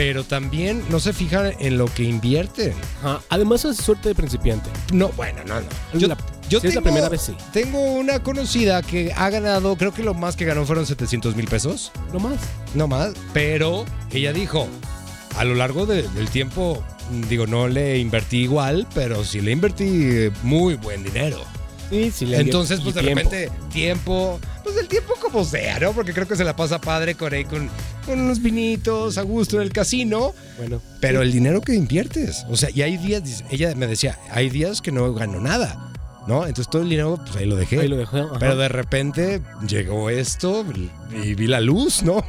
pero 0.00 0.24
también 0.24 0.82
no 0.88 0.98
se 0.98 1.12
fijan 1.12 1.52
en 1.58 1.76
lo 1.76 1.84
que 1.84 2.04
invierten. 2.04 2.72
Ajá. 3.02 3.20
Además 3.28 3.66
es 3.66 3.76
suerte 3.76 4.08
de 4.08 4.14
principiante. 4.14 4.70
No, 4.94 5.08
bueno, 5.10 5.40
no, 5.46 5.60
no. 5.60 5.66
Yo, 5.92 6.08
la- 6.08 6.16
yo 6.48 6.58
si 6.58 6.68
es 6.68 6.74
la 6.74 6.80
tengo- 6.80 6.84
primera 6.84 7.10
vez, 7.10 7.20
sí. 7.20 7.36
Tengo 7.52 7.78
una 7.82 8.22
conocida 8.22 8.80
que 8.80 9.12
ha 9.14 9.28
ganado, 9.28 9.76
creo 9.76 9.92
que 9.92 10.02
lo 10.02 10.14
más 10.14 10.36
que 10.36 10.46
ganó 10.46 10.64
fueron 10.64 10.86
700 10.86 11.36
mil 11.36 11.46
pesos, 11.48 11.92
No 12.14 12.18
más. 12.18 12.38
no 12.74 12.88
más, 12.88 13.12
pero 13.34 13.84
ella 14.10 14.32
dijo, 14.32 14.68
a 15.36 15.44
lo 15.44 15.54
largo 15.54 15.84
de- 15.84 16.08
del 16.08 16.30
tiempo, 16.30 16.82
digo, 17.28 17.46
no 17.46 17.68
le 17.68 17.98
invertí 17.98 18.38
igual, 18.38 18.86
pero 18.94 19.22
sí 19.22 19.42
le 19.42 19.50
invertí 19.52 20.30
muy 20.42 20.76
buen 20.76 21.04
dinero. 21.04 21.44
Sí, 21.90 22.10
sí, 22.10 22.24
le 22.24 22.38
Entonces, 22.38 22.80
pues 22.80 22.94
de 22.94 23.02
tiempo. 23.02 23.18
repente, 23.30 23.50
tiempo, 23.70 24.40
pues 24.62 24.76
el 24.76 24.86
tiempo 24.88 25.12
como 25.20 25.44
sea, 25.44 25.78
¿no? 25.80 25.92
Porque 25.92 26.14
creo 26.14 26.26
que 26.26 26.36
se 26.36 26.44
la 26.44 26.54
pasa 26.56 26.80
padre 26.80 27.16
con 27.16 27.34
ahí, 27.34 27.44
con, 27.44 27.68
con 28.06 28.20
unos 28.20 28.40
vinitos 28.42 29.18
a 29.18 29.22
gusto 29.22 29.56
en 29.56 29.62
el 29.62 29.72
casino, 29.72 30.32
Bueno. 30.58 30.80
pero 31.00 31.22
el 31.22 31.32
dinero 31.32 31.60
que 31.60 31.74
inviertes, 31.74 32.44
o 32.50 32.56
sea, 32.56 32.70
y 32.70 32.82
hay 32.82 32.96
días, 32.96 33.44
ella 33.50 33.74
me 33.74 33.86
decía, 33.86 34.18
hay 34.30 34.50
días 34.50 34.80
que 34.82 34.92
no 34.92 35.12
gano 35.14 35.40
nada, 35.40 35.92
¿no? 36.26 36.46
Entonces 36.46 36.68
todo 36.70 36.82
el 36.82 36.88
dinero, 36.88 37.18
pues 37.24 37.36
ahí 37.36 37.46
lo 37.46 37.56
dejé. 37.56 37.80
Ahí 37.80 37.88
lo 37.88 38.02
ajá. 38.02 38.28
Pero 38.38 38.56
de 38.56 38.68
repente 38.68 39.42
llegó 39.66 40.10
esto 40.10 40.64
y 41.22 41.34
vi 41.34 41.46
la 41.46 41.60
luz, 41.60 42.02
¿no? 42.02 42.24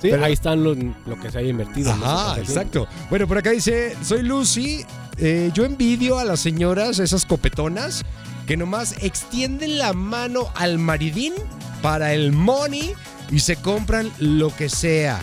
Sí, 0.00 0.08
pero- 0.10 0.24
ahí 0.24 0.32
están 0.32 0.62
lo 0.64 0.74
que 1.20 1.30
se 1.30 1.38
haya 1.38 1.48
invertido. 1.48 1.90
Ajá, 1.92 2.38
exacto. 2.38 2.86
Bueno, 3.10 3.26
por 3.26 3.38
acá 3.38 3.50
dice, 3.50 3.96
soy 4.04 4.22
Lucy, 4.22 4.84
eh, 5.18 5.50
yo 5.54 5.64
envidio 5.64 6.18
a 6.18 6.24
las 6.24 6.40
señoras, 6.40 6.98
esas 6.98 7.24
copetonas, 7.26 8.04
que 8.46 8.56
nomás 8.56 8.94
extienden 9.02 9.78
la 9.78 9.92
mano 9.92 10.48
al 10.54 10.78
maridín 10.78 11.34
para 11.82 12.14
el 12.14 12.32
money 12.32 12.92
y 13.30 13.40
se 13.40 13.56
compran 13.56 14.10
lo 14.18 14.54
que 14.54 14.68
sea. 14.68 15.20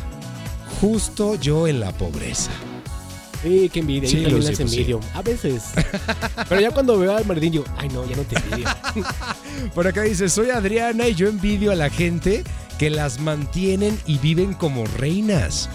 Justo 0.82 1.36
yo 1.36 1.68
en 1.68 1.80
la 1.80 1.92
pobreza. 1.92 2.52
Sí, 3.44 3.70
qué 3.72 3.80
envidia. 3.82 4.10
Sí, 4.10 4.18
yo 4.22 4.24
también 4.30 4.46
las 4.48 4.58
pues 4.58 4.70
sí. 4.72 4.78
envidio. 4.78 5.00
A 5.14 5.22
veces. 5.22 5.64
Pero 6.50 6.62
ya 6.62 6.72
cuando 6.72 6.98
veo 6.98 7.16
al 7.16 7.26
maridín, 7.26 7.54
yo, 7.54 7.64
ay 7.78 7.90
no, 7.90 8.04
ya 8.10 8.16
no 8.16 8.24
te 8.24 8.36
envidio. 8.38 8.68
Por 9.76 9.88
acá 9.88 10.02
dice, 10.02 10.30
soy 10.30 10.50
Adriana 10.50 11.08
y 11.08 11.14
yo 11.16 11.28
envidio 11.28 11.72
a 11.72 11.76
la 11.76 11.90
gente 11.90 12.44
que 12.80 12.90
las 12.90 13.20
mantienen 13.20 14.00
y 14.06 14.18
viven 14.18 14.54
como 14.54 14.84
reinas. 14.98 15.70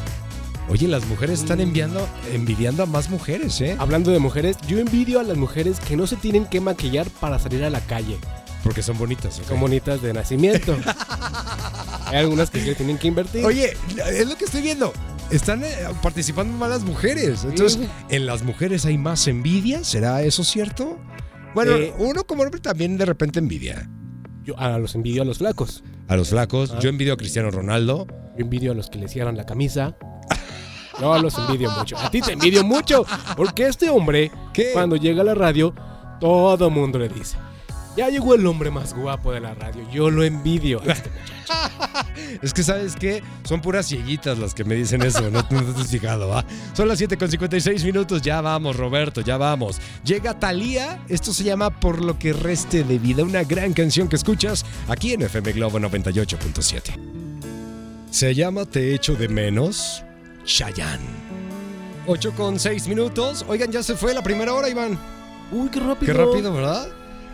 Oye, 0.68 0.87
las 0.88 1.06
mujeres 1.06 1.40
están 1.40 1.58
Mm. 1.58 1.62
enviando, 1.62 2.08
envidiando 2.32 2.82
a 2.82 2.87
más 2.87 3.08
mujeres, 3.08 3.60
¿eh? 3.60 3.76
Hablando 3.78 4.10
de 4.10 4.18
mujeres, 4.18 4.56
yo 4.68 4.78
envidio 4.78 5.18
a 5.20 5.22
las 5.22 5.37
mujeres 5.37 5.80
que 5.80 5.96
no 5.96 6.06
se 6.06 6.16
tienen 6.16 6.46
que 6.46 6.60
maquillar 6.60 7.08
para 7.20 7.38
salir 7.38 7.64
a 7.64 7.70
la 7.70 7.80
calle. 7.80 8.18
Porque 8.62 8.82
son 8.82 8.99
bonitas. 8.99 9.38
¿ok? 9.38 9.46
Son 9.49 9.60
bonitas 9.60 10.02
de 10.02 10.12
nacimiento. 10.12 10.76
Hay 12.10 12.16
algunas 12.18 12.50
que 12.50 12.60
sí 12.60 12.66
le 12.66 12.74
tienen 12.74 12.98
que 12.98 13.08
invertir. 13.08 13.44
Oye, 13.44 13.72
es 14.12 14.28
lo 14.28 14.36
que 14.36 14.44
estoy 14.44 14.62
viendo. 14.62 14.92
Están 15.30 15.62
eh, 15.64 15.68
participando 16.02 16.52
más 16.58 16.70
las 16.70 16.82
mujeres. 16.82 17.44
Entonces, 17.44 17.78
Sí. 17.80 17.88
¿en 18.08 18.26
las 18.26 18.42
mujeres 18.42 18.84
hay 18.84 18.98
más 18.98 19.26
envidia? 19.28 19.84
¿Será 19.84 20.22
eso 20.22 20.42
cierto? 20.44 20.98
Bueno, 21.54 21.72
Eh, 21.76 21.94
uno 21.98 22.24
como 22.24 22.42
hombre 22.42 22.60
también 22.60 22.96
de 22.96 23.04
repente 23.06 23.38
envidia. 23.38 23.88
Yo 24.44 24.58
a 24.58 24.78
los 24.78 24.94
envidio 24.94 25.22
a 25.22 25.24
los 25.24 25.38
flacos. 25.38 25.84
A 26.08 26.16
los 26.16 26.30
flacos. 26.30 26.72
Ah. 26.72 26.78
Yo 26.80 26.88
envidio 26.88 27.12
a 27.12 27.16
Cristiano 27.16 27.50
Ronaldo. 27.50 28.06
Yo 28.36 28.42
envidio 28.44 28.72
a 28.72 28.74
los 28.74 28.88
que 28.90 28.98
le 28.98 29.08
cierran 29.08 29.36
la 29.36 29.46
camisa. 29.46 29.96
No, 31.00 31.16
los 31.18 31.36
envidio 31.38 31.70
mucho. 31.70 31.96
A 31.96 32.10
ti 32.10 32.20
te 32.20 32.32
envidio 32.32 32.62
mucho. 32.64 33.06
Porque 33.36 33.66
este 33.66 33.88
hombre, 33.88 34.30
¿Qué? 34.52 34.70
cuando 34.72 34.96
llega 34.96 35.22
a 35.22 35.24
la 35.24 35.34
radio, 35.34 35.74
todo 36.20 36.68
mundo 36.70 36.98
le 36.98 37.08
dice. 37.08 37.36
Ya 37.96 38.08
llegó 38.08 38.34
el 38.34 38.46
hombre 38.46 38.70
más 38.70 38.94
guapo 38.94 39.32
de 39.32 39.40
la 39.40 39.54
radio. 39.54 39.82
Yo 39.92 40.10
lo 40.10 40.24
envidio. 40.24 40.80
a 40.86 40.92
este. 40.92 41.10
Es 42.42 42.52
que, 42.52 42.62
¿sabes 42.62 42.97
qué? 42.97 43.23
Son 43.44 43.61
puras 43.61 43.87
cieguitas 43.87 44.38
las 44.38 44.54
que 44.54 44.64
me 44.64 44.75
dicen 44.75 45.02
eso. 45.02 45.30
No, 45.30 45.47
no 45.50 45.75
te 45.75 45.80
has 45.80 45.88
fijado, 45.88 46.28
¿va? 46.28 46.44
Son 46.75 46.88
las 46.88 46.99
7 46.99 47.16
con 47.16 47.30
56 47.30 47.85
minutos. 47.85 48.23
Ya 48.23 48.40
vamos, 48.40 48.76
Roberto, 48.76 49.20
ya 49.20 49.37
vamos. 49.37 49.80
Llega 50.04 50.38
Thalía. 50.38 51.00
Esto 51.09 51.32
se 51.32 51.44
llama 51.44 51.70
Por 51.70 52.02
lo 52.02 52.18
que 52.18 52.32
reste 52.32 52.85
de 52.85 52.99
vida. 52.99 53.23
Una 53.23 53.44
gran 53.44 53.73
canción 53.73 54.09
que 54.09 54.16
escuchas 54.16 54.64
aquí 54.88 55.12
en 55.12 55.23
FM 55.23 55.52
Globo 55.52 55.78
98.7. 55.78 57.20
Se 58.11 58.35
llama 58.35 58.64
Te 58.64 58.94
echo 58.94 59.14
de 59.14 59.28
menos, 59.28 60.02
Chayanne. 60.44 61.30
8 62.06 62.32
con 62.37 62.59
6 62.59 62.88
minutos. 62.88 63.44
Oigan, 63.49 63.70
ya 63.70 63.82
se 63.82 63.94
fue 63.94 64.14
la 64.14 64.23
primera 64.23 64.52
hora, 64.52 64.68
Iván. 64.68 64.99
Uy, 65.52 65.68
qué 65.68 65.80
rápido. 65.80 66.12
Qué 66.12 66.18
rápido, 66.18 66.52
¿verdad? 66.52 66.88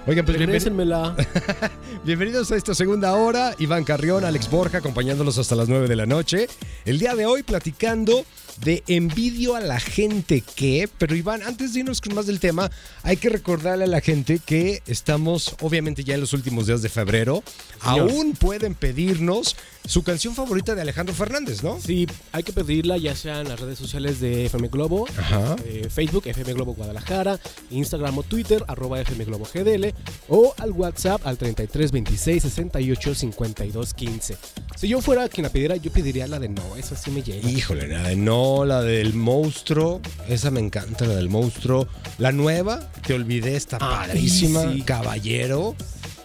Oigan, 0.09 0.25
pues 0.25 0.39
bienvenidos. 2.05 2.53
A 2.53 2.57
esta 2.57 2.77
segunda 2.77 3.13
hora. 3.15 3.57
Iván 3.59 3.83
Carrión, 3.83 4.25
Alex 4.25 4.49
Borja, 4.49 4.79
acompañándolos 4.79 5.37
hasta 5.39 5.57
las 5.57 5.69
9 5.69 5.89
de 5.89 5.97
la 5.97 6.07
noche. 6.07 6.47
El 6.85 7.01
día 7.01 7.17
de 7.17 7.27
hoy 7.27 7.43
platicando 7.43 8.25
de 8.63 8.83
envidio 8.87 9.55
a 9.57 9.61
la 9.61 9.79
gente 9.81 10.43
que, 10.55 10.89
pero 10.99 11.15
Iván, 11.15 11.43
antes 11.43 11.73
de 11.75 11.81
irnos 11.81 12.01
con 12.01 12.15
más 12.15 12.27
del 12.27 12.41
tema, 12.41 12.71
hay 13.03 13.17
que 13.17 13.29
recordarle 13.29 13.85
a 13.85 13.89
la 13.89 14.01
gente 14.01 14.41
que 14.45 14.83
estamos 14.87 15.55
obviamente 15.61 16.05
ya 16.05 16.15
en 16.15 16.21
los 16.21 16.33
últimos 16.33 16.67
días 16.67 16.83
de 16.83 16.89
febrero. 16.89 17.43
Señor. 17.83 18.11
Aún 18.11 18.33
pueden 18.33 18.75
pedirnos 18.75 19.57
su 19.85 20.03
canción 20.03 20.35
favorita 20.35 20.75
de 20.75 20.83
Alejandro 20.83 21.15
Fernández, 21.15 21.63
¿no? 21.63 21.79
Sí, 21.81 22.07
hay 22.33 22.43
que 22.43 22.53
pedirla 22.53 22.97
ya 22.97 23.15
sea 23.15 23.41
en 23.41 23.49
las 23.49 23.61
redes 23.61 23.79
sociales 23.79 24.19
de 24.21 24.47
FM 24.47 24.69
Globo, 24.69 25.07
Ajá. 25.17 25.55
eh, 25.65 25.87
Facebook, 25.89 26.27
FM 26.27 26.55
Globo 26.55 26.75
Guadalajara, 26.75 27.39
Instagram 27.71 28.19
o 28.19 28.23
Twitter, 28.25 28.65
arroba 28.67 29.01
FM 29.01 29.25
Globo 29.27 29.47
GDL, 29.53 29.95
o 30.29 30.55
al 30.59 30.73
WhatsApp 30.73 31.25
al 31.25 31.39
33 31.39 31.93
26 31.93 32.43
68 32.43 33.15
52 33.15 33.95
15. 33.95 34.37
Si 34.77 34.89
yo 34.89 35.01
fuera 35.01 35.29
quien 35.29 35.45
la 35.45 35.51
pidiera, 35.51 35.77
yo 35.77 35.93
pediría 35.93 36.27
la 36.27 36.41
de 36.41 36.49
no, 36.49 36.77
esa 36.77 36.97
sí 36.97 37.11
me 37.13 37.23
llega. 37.23 37.49
Híjole, 37.49 37.87
la 37.87 38.09
de 38.09 38.17
no, 38.17 38.46
la 38.65 38.83
del 38.83 39.15
monstruo, 39.15 40.01
esa 40.29 40.51
me 40.51 40.61
encanta, 40.61 41.07
la 41.07 41.15
del 41.15 41.29
monstruo. 41.29 41.89
La 42.19 42.33
nueva, 42.33 42.91
te 43.07 43.15
olvidé, 43.15 43.57
está 43.57 43.79
padrísima, 43.79 44.73
sí. 44.73 44.83
caballero. 44.83 45.75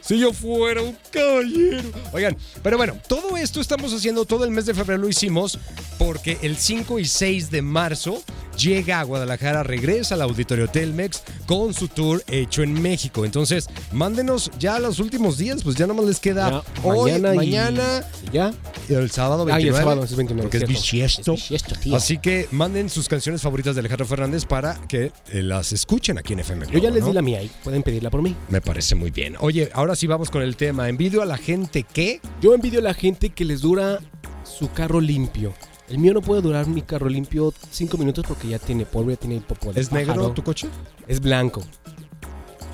Si 0.01 0.19
yo 0.19 0.33
fuera 0.33 0.81
un 0.81 0.97
caballero. 1.11 1.89
Oigan, 2.11 2.37
pero 2.63 2.77
bueno, 2.77 2.97
todo 3.07 3.37
esto 3.37 3.61
estamos 3.61 3.93
haciendo, 3.93 4.25
todo 4.25 4.45
el 4.45 4.51
mes 4.51 4.65
de 4.65 4.73
febrero 4.73 5.01
lo 5.01 5.09
hicimos 5.09 5.59
porque 5.97 6.37
el 6.41 6.57
5 6.57 6.99
y 6.99 7.05
6 7.05 7.51
de 7.51 7.61
marzo 7.61 8.23
llega 8.61 8.99
a 8.99 9.03
Guadalajara, 9.03 9.63
regresa 9.63 10.15
al 10.15 10.21
Auditorio 10.21 10.67
Telmex 10.67 11.23
con 11.45 11.73
su 11.73 11.87
tour 11.87 12.23
hecho 12.27 12.63
en 12.63 12.81
México. 12.81 13.25
Entonces, 13.25 13.67
mándenos 13.91 14.51
ya 14.59 14.79
los 14.79 14.99
últimos 14.99 15.37
días, 15.37 15.63
pues 15.63 15.75
ya 15.75 15.87
nomás 15.87 16.05
les 16.05 16.19
queda 16.19 16.63
Ya, 16.63 16.63
hoy, 16.83 17.11
mañana 17.11 17.33
y- 17.33 17.37
mañana 17.37 18.03
y 18.29 18.35
ya. 18.35 18.53
el 18.89 19.11
sábado 19.11 19.45
29. 19.45 19.51
Ah, 19.53 19.59
y 19.61 19.67
el 19.67 19.75
sábado 19.75 20.03
es 20.03 20.15
29. 20.15 20.43
Porque 20.49 20.57
es 20.63 20.67
bisiesto. 20.69 21.33
Es 21.33 21.41
bisiesto, 21.41 21.75
tío. 21.75 21.95
Así 21.95 22.17
que 22.17 22.47
manden 22.51 22.89
sus 22.89 23.07
canciones 23.07 23.41
favoritas 23.41 23.75
de 23.75 23.79
Alejandro 23.79 24.05
Fernández 24.05 24.45
para 24.45 24.75
que 24.87 25.11
eh, 25.31 25.41
las 25.41 25.73
escuchen 25.73 26.17
aquí 26.17 26.33
en 26.33 26.39
FM. 26.39 26.67
Yo 26.71 26.79
ya 26.79 26.89
les 26.89 27.01
¿no? 27.01 27.07
di 27.07 27.13
la 27.13 27.21
mía 27.21 27.41
y 27.43 27.49
pueden 27.63 27.83
pedirla 27.83 28.09
por 28.09 28.21
mí. 28.21 28.35
Me 28.49 28.61
parece 28.61 28.95
muy 28.95 29.11
bien. 29.11 29.35
Oye, 29.39 29.69
ahora 29.73 29.95
sí 29.95 30.07
vamos 30.07 30.29
con 30.29 30.41
el 30.41 30.55
tema. 30.55 30.89
Envidio 30.89 31.21
a 31.21 31.25
la 31.25 31.37
gente 31.37 31.83
que. 31.83 32.19
Yo 32.41 32.53
envidio 32.53 32.79
a 32.79 32.83
la 32.83 32.93
gente 32.93 33.29
que 33.29 33.45
les 33.45 33.61
dura 33.61 33.99
su 34.43 34.71
carro 34.71 34.99
limpio. 35.01 35.53
El 35.91 35.97
mío 35.97 36.13
no 36.13 36.21
puede 36.21 36.41
durar 36.41 36.67
mi 36.67 36.81
carro 36.83 37.09
limpio 37.09 37.53
5 37.69 37.97
minutos 37.97 38.23
porque 38.25 38.47
ya 38.47 38.59
tiene 38.59 38.85
polvo, 38.85 39.09
ya 39.11 39.17
tiene 39.17 39.41
popo 39.41 39.73
de 39.73 39.81
¿Es 39.81 39.89
pájaro. 39.89 40.07
negro 40.07 40.31
tu 40.31 40.41
coche? 40.41 40.69
Es 41.05 41.19
blanco. 41.19 41.61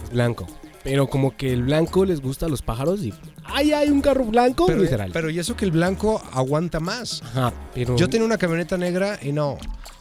Es 0.04 0.12
blanco. 0.12 0.46
Pero 0.84 1.08
como 1.10 1.36
que 1.36 1.52
el 1.52 1.64
blanco 1.64 2.06
les 2.06 2.22
gusta 2.22 2.46
a 2.46 2.50
los 2.50 2.62
pájaros 2.62 3.02
y. 3.02 3.12
¡Ay, 3.44 3.74
hay 3.74 3.90
un 3.90 4.02
carro 4.02 4.24
blanco! 4.24 4.68
Pero, 4.68 4.84
literal. 4.84 5.10
pero 5.12 5.32
y 5.32 5.40
eso 5.40 5.56
que 5.56 5.66
el 5.66 5.72
blanco 5.72 6.22
aguanta 6.32 6.80
más. 6.80 7.24
Ajá, 7.24 7.54
pero. 7.74 7.98
Yo 7.98 8.08
tenía 8.08 8.26
una 8.26 8.38
camioneta 8.38 8.78
negra 8.78 9.18
y 9.20 9.32
no. 9.32 9.58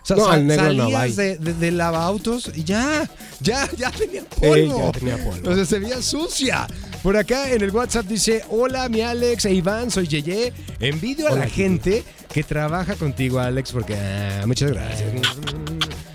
Sea, 0.06 0.16
No, 0.16 0.26
sal- 0.26 0.46
negro 0.46 0.64
salías 0.66 1.16
de, 1.16 1.36
de, 1.38 1.52
de 1.54 1.70
lavautos 1.72 2.52
y 2.54 2.62
ya, 2.62 3.10
ya, 3.40 3.68
ya 3.76 3.90
tenía 3.90 4.22
polvo. 4.22 4.92
ya 4.92 4.98
tenía 5.00 5.16
polvo. 5.24 5.50
O 5.50 5.54
sea, 5.56 5.64
se 5.64 5.80
veía 5.80 6.00
sucia. 6.00 6.68
Por 7.02 7.16
acá 7.16 7.50
en 7.50 7.60
el 7.62 7.72
WhatsApp 7.72 8.06
dice, 8.06 8.44
hola 8.50 8.88
mi 8.88 9.00
Alex 9.00 9.46
e 9.46 9.54
Iván, 9.54 9.90
soy 9.90 10.06
Yeye. 10.06 10.52
Envidio 10.78 11.26
a 11.26 11.32
Hola, 11.32 11.40
la 11.46 11.50
gente 11.50 12.04
que 12.32 12.44
trabaja 12.44 12.94
contigo, 12.94 13.40
Alex, 13.40 13.72
porque... 13.72 13.96
ah, 13.96 14.44
muchas 14.46 14.70
gracias. 14.70 15.10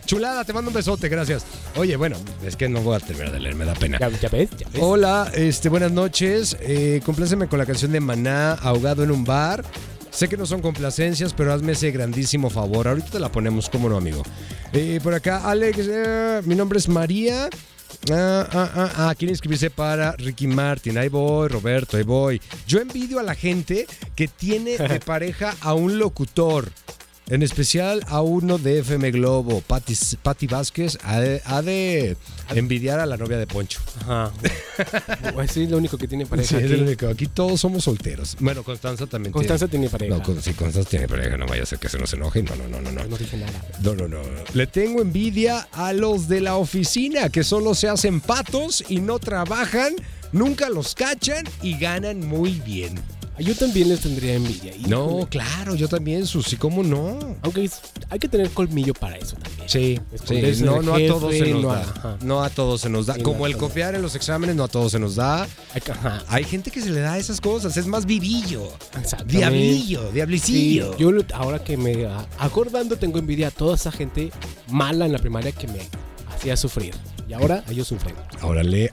Chulada, 0.05 0.43
te 0.43 0.53
mando 0.53 0.69
un 0.69 0.75
besote, 0.75 1.07
gracias. 1.09 1.43
Oye, 1.75 1.95
bueno, 1.95 2.17
es 2.45 2.55
que 2.55 2.67
no 2.69 2.81
voy 2.81 2.95
a 2.95 2.99
terminar 2.99 3.31
de 3.31 3.39
leer, 3.39 3.55
me 3.55 3.65
da 3.65 3.73
pena. 3.73 3.97
Ya, 3.99 4.09
ya 4.09 4.29
ves, 4.29 4.49
ya 4.57 4.67
ves. 4.71 4.81
Hola, 4.81 5.31
este, 5.33 5.69
buenas 5.69 5.91
noches. 5.91 6.57
Eh, 6.61 7.01
compláceme 7.05 7.47
con 7.47 7.59
la 7.59 7.65
canción 7.65 7.91
de 7.91 7.99
Maná, 7.99 8.53
Ahogado 8.53 9.03
en 9.03 9.11
un 9.11 9.23
bar. 9.23 9.63
Sé 10.11 10.27
que 10.27 10.37
no 10.37 10.45
son 10.45 10.61
complacencias, 10.61 11.33
pero 11.33 11.53
hazme 11.53 11.71
ese 11.71 11.89
grandísimo 11.91 12.49
favor. 12.49 12.87
Ahorita 12.87 13.11
te 13.11 13.19
la 13.19 13.31
ponemos, 13.31 13.69
como 13.69 13.89
no, 13.89 13.97
amigo. 13.97 14.23
Eh, 14.73 14.99
por 15.01 15.13
acá, 15.13 15.49
Alex, 15.49 15.79
eh, 15.89 16.41
mi 16.45 16.55
nombre 16.55 16.79
es 16.79 16.89
María. 16.89 17.49
Ah, 18.11 18.47
ah, 18.51 18.71
ah, 18.75 18.91
ah, 18.97 19.15
quieren 19.15 19.33
inscribirse 19.33 19.69
para 19.69 20.13
Ricky 20.13 20.47
Martin. 20.47 20.97
Ahí 20.97 21.07
voy, 21.07 21.47
Roberto, 21.47 21.97
ahí 21.97 22.03
voy. 22.03 22.41
Yo 22.67 22.79
envidio 22.79 23.19
a 23.19 23.23
la 23.23 23.35
gente 23.35 23.87
que 24.15 24.27
tiene 24.27 24.77
de 24.77 24.99
pareja 25.05 25.55
a 25.61 25.73
un 25.73 25.97
locutor. 25.97 26.71
En 27.31 27.43
especial 27.43 28.03
a 28.09 28.21
uno 28.21 28.57
de 28.57 28.79
FM 28.79 29.09
Globo, 29.11 29.61
Patti, 29.61 29.95
Patti 30.21 30.47
Vázquez, 30.47 30.97
ha 31.03 31.21
de, 31.21 31.41
ha 31.45 31.61
de 31.61 32.17
envidiar 32.53 32.99
a 32.99 33.05
la 33.05 33.15
novia 33.15 33.37
de 33.37 33.47
Poncho. 33.47 33.79
Ajá. 34.01 34.33
Pues 35.33 35.51
sí, 35.51 35.65
lo 35.65 35.77
único 35.77 35.97
que 35.97 36.09
tiene 36.09 36.25
pareja 36.25 36.49
Sí, 36.49 36.55
es 36.57 36.63
aquí. 36.65 36.73
el 36.73 36.81
único. 36.83 37.07
Aquí 37.07 37.27
todos 37.27 37.61
somos 37.61 37.85
solteros. 37.85 38.35
Bueno, 38.41 38.63
Constanza 38.63 39.07
también 39.07 39.31
Constanza 39.31 39.69
tiene 39.69 39.87
tiene. 39.87 39.91
pareja. 40.09 40.17
No, 40.17 40.23
con- 40.23 40.41
si 40.43 40.53
Constanza 40.53 40.89
tiene 40.89 41.07
pareja, 41.07 41.37
no 41.37 41.45
vaya 41.47 41.63
a 41.63 41.65
ser 41.65 41.79
que 41.79 41.87
se 41.87 41.97
nos 41.97 42.11
enoje. 42.11 42.43
No, 42.43 42.53
no, 42.57 42.67
no, 42.67 42.81
no, 42.81 42.91
no. 42.91 43.05
No 43.05 43.17
dije 43.17 43.37
nada. 43.37 43.53
No, 43.81 43.95
no, 43.95 44.09
no. 44.09 44.19
Le 44.53 44.67
tengo 44.67 45.01
envidia 45.01 45.69
a 45.71 45.93
los 45.93 46.27
de 46.27 46.41
la 46.41 46.57
oficina 46.57 47.29
que 47.29 47.45
solo 47.45 47.75
se 47.75 47.87
hacen 47.87 48.19
patos 48.19 48.83
y 48.89 48.99
no 48.99 49.19
trabajan, 49.19 49.93
nunca 50.33 50.67
los 50.69 50.95
cachan 50.95 51.45
y 51.61 51.77
ganan 51.77 52.27
muy 52.27 52.59
bien. 52.65 52.99
Yo 53.39 53.55
también 53.55 53.89
les 53.89 54.01
tendría 54.01 54.35
envidia. 54.35 54.71
No, 54.87 55.05
Híjole. 55.07 55.27
claro, 55.29 55.73
yo 55.75 55.87
también, 55.87 56.27
Susi, 56.27 56.57
¿cómo 56.57 56.83
no? 56.83 57.17
Aunque 57.41 57.63
es- 57.63 57.79
hay 58.09 58.19
que 58.19 58.27
tener 58.27 58.51
colmillo 58.51 58.93
para 58.93 59.17
eso 59.17 59.35
también. 59.35 59.67
Sí, 59.67 59.99
sí, 60.25 60.63
no, 60.63 60.81
no 60.83 60.93
a 60.93 60.97
jefe, 60.99 61.07
todos 61.11 61.33
se 61.33 61.47
nos 61.51 61.61
no 61.63 61.71
a- 61.71 61.75
da. 61.77 61.81
ajá. 61.81 62.17
No 62.21 62.43
a 62.43 62.49
todos 62.51 62.81
se 62.81 62.89
nos 62.89 63.07
da. 63.07 63.15
Sí, 63.15 63.21
Como 63.23 63.39
no, 63.39 63.45
el 63.47 63.53
no. 63.53 63.57
copiar 63.57 63.95
en 63.95 64.03
los 64.03 64.13
exámenes, 64.15 64.55
no 64.55 64.65
a 64.65 64.67
todos 64.67 64.91
se 64.91 64.99
nos 64.99 65.15
da. 65.15 65.47
Ajá, 65.89 66.23
Hay 66.27 66.43
gente 66.43 66.69
que 66.69 66.81
se 66.81 66.91
le 66.91 66.99
da 66.99 67.17
esas 67.17 67.41
cosas, 67.41 67.75
es 67.77 67.87
más 67.87 68.05
vivillo. 68.05 68.69
Diablillo, 69.25 70.07
Sí, 70.07 70.13
diablicillo. 70.13 70.97
yo 70.97 71.11
lo- 71.11 71.23
ahora 71.33 71.63
que 71.63 71.77
me 71.77 72.05
a- 72.05 72.27
acordando 72.37 72.95
tengo 72.97 73.17
envidia 73.17 73.47
a 73.47 73.51
toda 73.51 73.75
esa 73.75 73.91
gente 73.91 74.31
mala 74.69 75.05
en 75.05 75.13
la 75.13 75.19
primaria 75.19 75.51
que 75.51 75.67
me 75.67 75.79
hacía 76.35 76.55
sufrir. 76.57 76.93
Y 77.27 77.33
ahora 77.33 77.63
ellos 77.69 77.87
sufren. 77.87 78.13
Órale. 78.43 78.91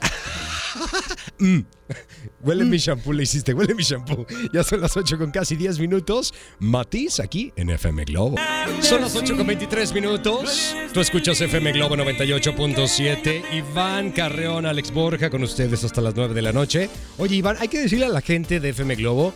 Mm. 1.38 1.60
Huele 2.42 2.64
mi 2.64 2.78
shampoo, 2.78 3.12
le 3.12 3.22
hiciste, 3.22 3.54
huele 3.54 3.74
mi 3.74 3.82
shampoo. 3.82 4.26
Ya 4.52 4.62
son 4.62 4.80
las 4.80 4.96
8 4.96 5.18
con 5.18 5.30
casi 5.30 5.56
10 5.56 5.78
minutos. 5.78 6.34
Matiz 6.58 7.20
aquí 7.20 7.52
en 7.56 7.70
FM 7.70 8.04
Globo. 8.04 8.36
Son 8.80 9.00
las 9.00 9.16
8 9.16 9.36
con 9.36 9.46
23 9.46 9.92
minutos. 9.94 10.74
Tú 10.92 11.00
escuchas 11.00 11.40
FM 11.40 11.72
Globo 11.72 11.96
98.7. 11.96 13.42
Iván 13.54 14.12
Carreón, 14.12 14.66
Alex 14.66 14.92
Borja 14.92 15.30
con 15.30 15.42
ustedes 15.42 15.84
hasta 15.84 16.00
las 16.00 16.14
9 16.14 16.34
de 16.34 16.42
la 16.42 16.52
noche. 16.52 16.90
Oye, 17.18 17.36
Iván, 17.36 17.56
hay 17.58 17.68
que 17.68 17.80
decirle 17.80 18.06
a 18.06 18.10
la 18.10 18.20
gente 18.20 18.60
de 18.60 18.70
FM 18.70 18.96
Globo 18.96 19.34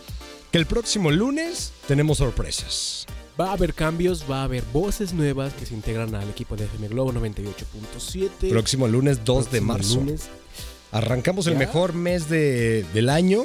que 0.51 0.59
el 0.59 0.67
próximo 0.67 1.11
lunes 1.11 1.73
tenemos 1.89 2.19
sorpresas. 2.19 3.07
Va 3.41 3.49
a 3.49 3.53
haber 3.55 3.73
cambios, 3.73 4.27
va 4.31 4.43
a 4.43 4.45
haber 4.45 4.63
voces 4.75 5.15
nuevas 5.15 5.55
que 5.55 5.65
se 5.65 5.73
integran 5.75 6.15
al 6.15 6.29
equipo 6.29 6.55
de 6.55 6.65
FM 6.67 6.89
Globo 6.89 7.13
98.7. 7.15 8.51
Próximo 8.51 8.87
lunes 8.87 9.25
2 9.25 9.51
de 9.51 9.61
marzo. 9.63 9.97
lunes. 9.97 10.29
Arrancamos 10.93 11.47
el 11.47 11.55
¿Ya? 11.55 11.59
mejor 11.61 11.95
mes 11.95 12.29
de- 12.29 12.85
del 12.95 13.09
año 13.09 13.45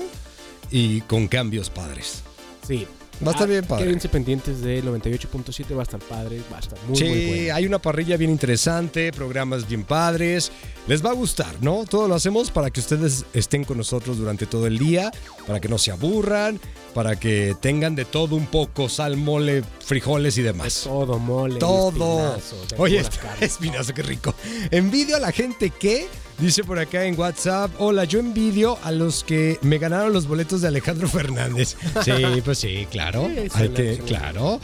y 0.70 1.02
con 1.02 1.28
cambios 1.28 1.70
padres. 1.70 2.22
Sí. 2.68 2.86
Va 3.26 3.30
a 3.30 3.32
estar 3.32 3.48
Ah, 3.48 3.52
bien 3.52 3.66
padre. 3.66 3.86
Quédense 3.86 4.10
pendientes 4.10 4.62
de 4.62 4.84
98.7, 4.84 5.74
va 5.76 5.80
a 5.80 5.84
estar 5.84 6.00
padre, 6.00 6.40
va 6.54 6.58
a 6.58 6.60
estar 6.60 6.78
muy, 6.88 6.96
sí, 6.96 7.04
muy 7.06 7.26
bueno. 7.26 7.56
hay 7.56 7.66
una 7.66 7.80
parrilla 7.80 8.16
bien 8.16 8.30
interesante, 8.30 9.12
programas 9.12 9.68
bien 9.68 9.84
padres. 9.86 10.52
Les 10.88 11.04
va 11.04 11.10
a 11.10 11.14
gustar, 11.14 11.56
¿no? 11.62 11.86
Todo 11.86 12.08
lo 12.08 12.14
hacemos 12.14 12.52
para 12.52 12.70
que 12.70 12.80
ustedes 12.80 13.26
estén 13.34 13.64
con 13.64 13.78
nosotros 13.78 14.18
durante 14.20 14.46
todo 14.46 14.68
el 14.68 14.78
día, 14.78 15.10
para 15.48 15.60
que 15.60 15.68
no 15.68 15.80
se 15.80 15.90
aburran, 15.90 16.60
para 16.94 17.16
que 17.20 17.56
tengan 17.60 17.96
de 17.96 18.06
todo 18.06 18.36
un 18.36 18.46
poco, 18.46 18.88
sal, 18.88 19.18
mole, 19.18 19.64
frijoles 19.80 20.38
y 20.38 20.44
De 20.44 20.50
demás. 20.52 20.82
todo, 20.84 21.18
mole, 21.18 21.58
Todo. 21.58 22.36
espinazo, 22.38 22.76
Oye, 22.78 23.04
espinazo, 23.42 23.94
qué 23.96 24.04
rico. 24.04 24.36
Envidio 24.70 25.16
a 25.16 25.20
la 25.20 25.32
gente 25.32 25.72
que, 25.72 26.08
dice 26.40 26.64
por 26.64 26.80
acá 26.80 27.06
en 27.06 27.18
WhatsApp, 27.20 27.72
hola, 27.80 28.04
yo 28.06 28.20
envidio 28.20 28.78
a 28.84 28.92
los 28.92 29.24
que 29.24 29.58
me 29.62 29.78
ganaron 29.78 30.14
los 30.14 30.28
boletos 30.28 30.62
de 30.62 30.68
Alejandro 30.68 31.08
Fernández. 31.10 31.76
Sí, 32.04 32.12
pues 32.44 32.58
sí, 32.60 32.88
claro. 32.92 33.30
Sí, 33.34 33.50
Hay 33.56 33.70
que- 33.70 33.98
claro. 34.06 34.60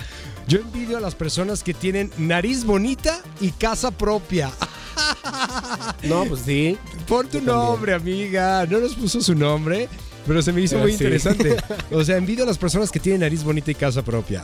Yo 0.47 0.59
envidio 0.59 0.97
a 0.97 0.99
las 1.01 1.15
personas 1.15 1.63
que 1.63 1.73
tienen 1.73 2.11
nariz 2.17 2.65
bonita 2.65 3.21
y 3.39 3.51
casa 3.51 3.91
propia. 3.91 4.51
No, 6.03 6.25
pues 6.25 6.41
sí. 6.45 6.77
Pon 7.07 7.27
tu 7.27 7.41
nombre, 7.41 7.93
amiga. 7.93 8.65
No 8.67 8.79
nos 8.79 8.93
puso 8.93 9.21
su 9.21 9.33
nombre, 9.33 9.87
pero 10.27 10.41
se 10.41 10.51
me 10.53 10.61
hizo 10.61 10.73
Pero 10.75 10.83
muy 10.83 10.91
sí. 10.91 11.03
interesante. 11.03 11.57
O 11.91 12.03
sea, 12.03 12.17
envidio 12.17 12.43
a 12.43 12.47
las 12.47 12.57
personas 12.57 12.91
que 12.91 12.99
tienen 12.99 13.21
nariz 13.21 13.43
bonita 13.43 13.71
y 13.71 13.75
casa 13.75 14.03
propia. 14.03 14.43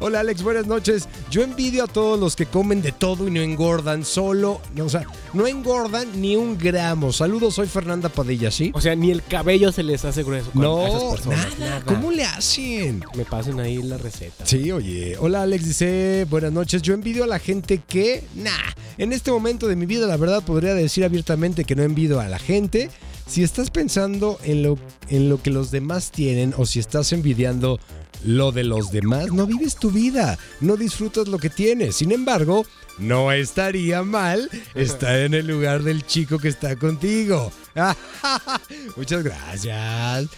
Hola 0.00 0.20
Alex, 0.20 0.42
buenas 0.42 0.66
noches. 0.66 1.08
Yo 1.30 1.42
envidio 1.42 1.84
a 1.84 1.86
todos 1.86 2.18
los 2.18 2.36
que 2.36 2.46
comen 2.46 2.82
de 2.82 2.92
todo 2.92 3.26
y 3.26 3.30
no 3.30 3.40
engordan, 3.40 4.04
solo, 4.04 4.60
no, 4.74 4.84
o 4.84 4.88
sea, 4.88 5.04
no 5.32 5.46
engordan 5.46 6.20
ni 6.20 6.36
un 6.36 6.56
gramo. 6.58 7.12
Saludos, 7.12 7.54
soy 7.54 7.68
Fernanda 7.68 8.08
Padilla, 8.08 8.50
¿sí? 8.50 8.70
O 8.74 8.80
sea, 8.80 8.94
ni 8.94 9.10
el 9.10 9.22
cabello 9.24 9.72
se 9.72 9.82
les 9.82 10.04
hace 10.04 10.22
grueso 10.22 10.50
con 10.50 10.62
a 10.64 10.88
esas 10.88 11.02
No, 11.02 11.10
personas. 11.10 11.58
nada. 11.58 11.82
¿Cómo 11.84 12.10
le 12.12 12.24
hacen? 12.24 13.04
Me 13.16 13.24
pasen 13.24 13.60
ahí 13.60 13.82
la 13.82 13.98
receta. 13.98 14.44
Sí, 14.46 14.70
oye. 14.72 15.16
Hola 15.18 15.42
Alex, 15.42 15.64
dice, 15.64 16.26
buenas 16.30 16.52
noches. 16.52 16.82
Yo 16.82 16.94
envidio 16.94 17.24
a 17.24 17.26
la 17.26 17.38
gente 17.38 17.80
que, 17.86 18.24
nah, 18.34 18.50
en 18.98 19.12
este 19.12 19.30
momento 19.30 19.66
de 19.68 19.76
mi 19.76 19.86
vida, 19.86 20.06
la 20.06 20.16
verdad, 20.16 20.42
podría 20.42 20.74
decir 20.74 21.04
abiertamente 21.04 21.64
que 21.64 21.74
no 21.76 21.82
envidio 21.82 22.20
a 22.20 22.28
la 22.28 22.38
gente. 22.38 22.90
Si 23.28 23.42
estás 23.42 23.70
pensando 23.70 24.38
en 24.42 24.62
lo, 24.62 24.78
en 25.10 25.28
lo 25.28 25.40
que 25.42 25.50
los 25.50 25.70
demás 25.70 26.10
tienen 26.10 26.54
o 26.56 26.64
si 26.66 26.78
estás 26.78 27.12
envidiando 27.12 27.78
lo 28.24 28.50
de 28.52 28.64
los 28.64 28.90
demás, 28.90 29.30
no 29.32 29.46
vives 29.46 29.76
tu 29.76 29.90
vida, 29.90 30.38
no 30.60 30.76
disfrutas 30.76 31.28
lo 31.28 31.38
que 31.38 31.50
tienes. 31.50 31.94
Sin 31.96 32.10
embargo, 32.10 32.64
no 32.98 33.30
estaría 33.30 34.02
mal 34.02 34.50
estar 34.74 35.14
en 35.16 35.34
el 35.34 35.46
lugar 35.46 35.82
del 35.82 36.04
chico 36.06 36.38
que 36.38 36.48
está 36.48 36.74
contigo. 36.76 37.52
Muchas 38.96 39.22
gracias. 39.22 39.76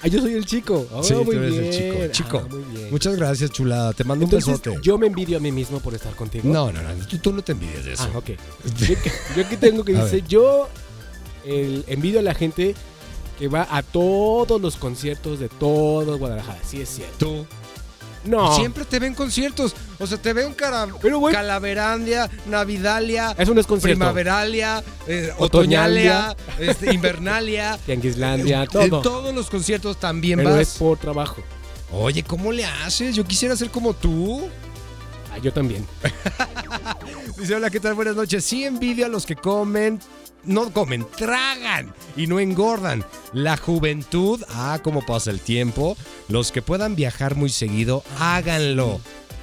Ah, 0.03 0.07
yo 0.11 0.21
soy 0.21 0.35
el 0.35 0.45
chico. 0.45 0.87
Oh, 0.93 1.03
Sí, 1.03 1.15
tú 1.15 1.33
eres 1.33 1.55
el 1.55 1.71
chico, 1.71 1.99
Ah, 2.05 2.11
chico. 2.13 2.49
muy 2.51 2.65
bien. 2.77 2.91
Muchas 2.91 3.17
gracias, 3.17 3.51
chulada. 3.51 3.93
Te 3.93 4.05
mando 4.05 4.25
Entonces, 4.25 4.49
un 4.49 4.55
besote. 4.61 4.79
yo 4.83 4.99
me 4.99 5.07
envidio 5.07 5.37
a 5.39 5.41
mí 5.41 5.53
mismo 5.53 5.81
por 5.81 5.95
estar 5.95 6.15
contigo. 6.17 6.45
No, 6.53 6.71
no, 6.73 6.83
no, 6.83 7.07
tú, 7.07 7.19
tú 7.19 7.33
no 7.33 7.41
te 7.43 7.53
envidias 7.53 7.85
de 7.85 7.93
eso. 7.95 8.11
Ah, 8.13 8.19
ok. 8.19 8.31
Yo, 8.79 8.95
yo 9.37 9.47
aquí 9.47 9.57
tengo 9.57 9.85
que 9.85 9.93
dice, 9.93 10.17
ver. 10.17 10.27
yo 10.27 10.69
el, 11.45 11.85
envidio 11.89 12.21
a 12.21 12.23
la 12.23 12.35
gente 12.35 12.75
que 13.39 13.49
va 13.49 13.67
a 13.71 13.83
todos 13.83 14.61
los 14.61 14.77
conciertos 14.77 15.39
de 15.41 15.49
todo 15.49 16.19
Guadalajara. 16.19 16.59
Sí 16.65 16.81
es 16.81 16.89
cierto. 16.91 17.17
Tú 17.19 17.47
No. 18.25 18.55
siempre 18.55 18.85
te 18.85 18.99
ven 18.99 19.15
conciertos. 19.15 19.75
O 19.99 20.07
sea, 20.07 20.19
te 20.19 20.33
veo 20.35 20.55
cara 20.55 20.87
Pero, 21.01 21.19
güey, 21.19 21.35
Calaverandia, 21.35 22.29
Navidalia, 22.47 23.35
eso 23.39 23.55
no 23.55 23.61
es 23.61 23.67
concierto. 23.67 23.99
Primaveralia, 23.99 24.85
eh, 25.07 25.33
Otoñalia. 25.39 26.37
Este, 26.59 26.93
Invernalia. 26.93 27.79
Tianguislandia, 27.87 28.67
todo. 28.67 29.01
todos 29.01 29.35
los 29.35 29.49
conciertos 29.49 29.99
también 29.99 30.39
Pero 30.39 30.51
vas. 30.51 30.61
es 30.61 30.75
por 30.77 30.99
trabajo. 30.99 31.43
Oye, 31.93 32.23
¿cómo 32.23 32.53
le 32.53 32.65
haces? 32.67 33.17
Yo 33.17 33.25
quisiera 33.25 33.57
ser 33.57 33.71
como 33.71 33.95
tú. 33.95 34.49
Ah, 35.33 35.39
yo 35.39 35.53
también. 35.53 35.87
Dice, 37.39 37.55
hola, 37.55 37.71
¿qué 37.71 37.81
tal? 37.81 37.95
Buenas 37.95 38.17
noches. 38.17 38.45
Sí 38.45 38.65
envidia 38.65 39.07
a 39.07 39.09
los 39.09 39.25
que 39.27 39.35
comen, 39.37 39.99
no 40.45 40.73
comen, 40.73 41.07
tragan 41.17 41.95
y 42.17 42.27
no 42.27 42.41
engordan. 42.41 43.05
La 43.33 43.57
juventud, 43.57 44.43
ah, 44.49 44.81
cómo 44.83 45.05
pasa 45.05 45.31
el 45.31 45.41
tiempo. 45.41 45.97
Los 46.29 46.53
que 46.53 46.63
puedan 46.63 46.97
viajar 46.97 47.37
muy 47.37 47.51
seguido, 47.51 48.05
háganlo. 48.19 49.01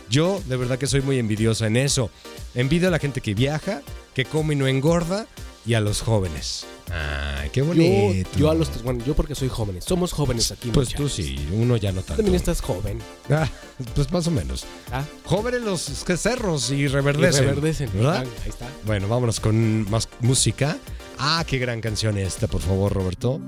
Yo 0.10 0.42
de 0.46 0.58
verdad 0.58 0.78
que 0.78 0.88
soy 0.88 1.02
muy 1.02 1.20
envidiosa 1.20 1.68
en 1.68 1.78
eso. 1.78 2.10
Envidio 2.56 2.88
a 2.88 2.92
la 2.92 3.00
gente 3.00 3.22
que 3.22 3.34
viaja, 3.34 3.82
que 4.14 4.26
come 4.26 4.54
y 4.54 4.58
no 4.58 4.68
engorda, 4.68 5.28
y 5.66 5.74
a 5.74 5.82
los 5.82 6.02
jóvenes. 6.02 6.66
Ay, 6.91 7.50
qué 7.50 7.60
Yo, 7.60 7.65
bonito. 7.65 8.30
yo 8.38 8.50
a 8.50 8.56
los 8.56 8.69
tres, 8.69 8.82
bueno, 8.84 9.04
yo 9.06 9.13
porque 9.13 9.36
soy 9.36 9.50
jóvenes. 9.50 9.84
Somos 9.84 10.13
jóvenes 10.13 10.52
aquí. 10.52 10.69
Pues 10.71 10.89
tú 10.89 11.10
sí, 11.10 11.36
uno 11.54 11.76
ya 11.78 11.91
no 11.91 12.02
tanto. 12.02 12.15
También 12.15 12.36
estás 12.36 12.62
joven. 12.62 13.00
Ah, 13.30 13.47
pues 13.93 14.12
más 14.12 14.26
o 14.28 14.32
menos. 14.32 14.65
Ah, 14.91 15.04
Jóvenes 15.26 15.62
los 15.63 15.82
cerros 15.82 16.71
y 16.71 16.76
y 16.76 16.88
reverdecen. 16.88 17.45
reverdecen. 17.45 17.89
¿verdad? 17.93 18.23
Ah, 18.26 18.41
Ahí 18.43 18.50
está. 18.50 18.67
Bueno, 18.86 19.08
vámonos 19.10 19.39
con 19.41 19.89
más 19.89 20.08
música. 20.21 20.78
Ah, 21.19 21.43
qué 21.45 21.58
gran 21.58 21.82
canción 21.82 22.17
esta, 22.17 22.47
por 22.47 22.62
favor, 22.62 22.93
Roberto. 22.93 23.41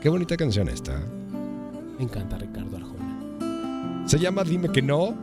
Qué 0.00 0.08
bonita 0.08 0.36
canción 0.36 0.68
esta. 0.68 1.00
Me 1.98 2.04
encanta 2.04 2.38
Ricardo 2.38 2.76
Arjona. 2.76 4.06
Se 4.06 4.18
llama 4.18 4.44
Dime 4.44 4.70
que 4.70 4.82
no. 4.82 5.16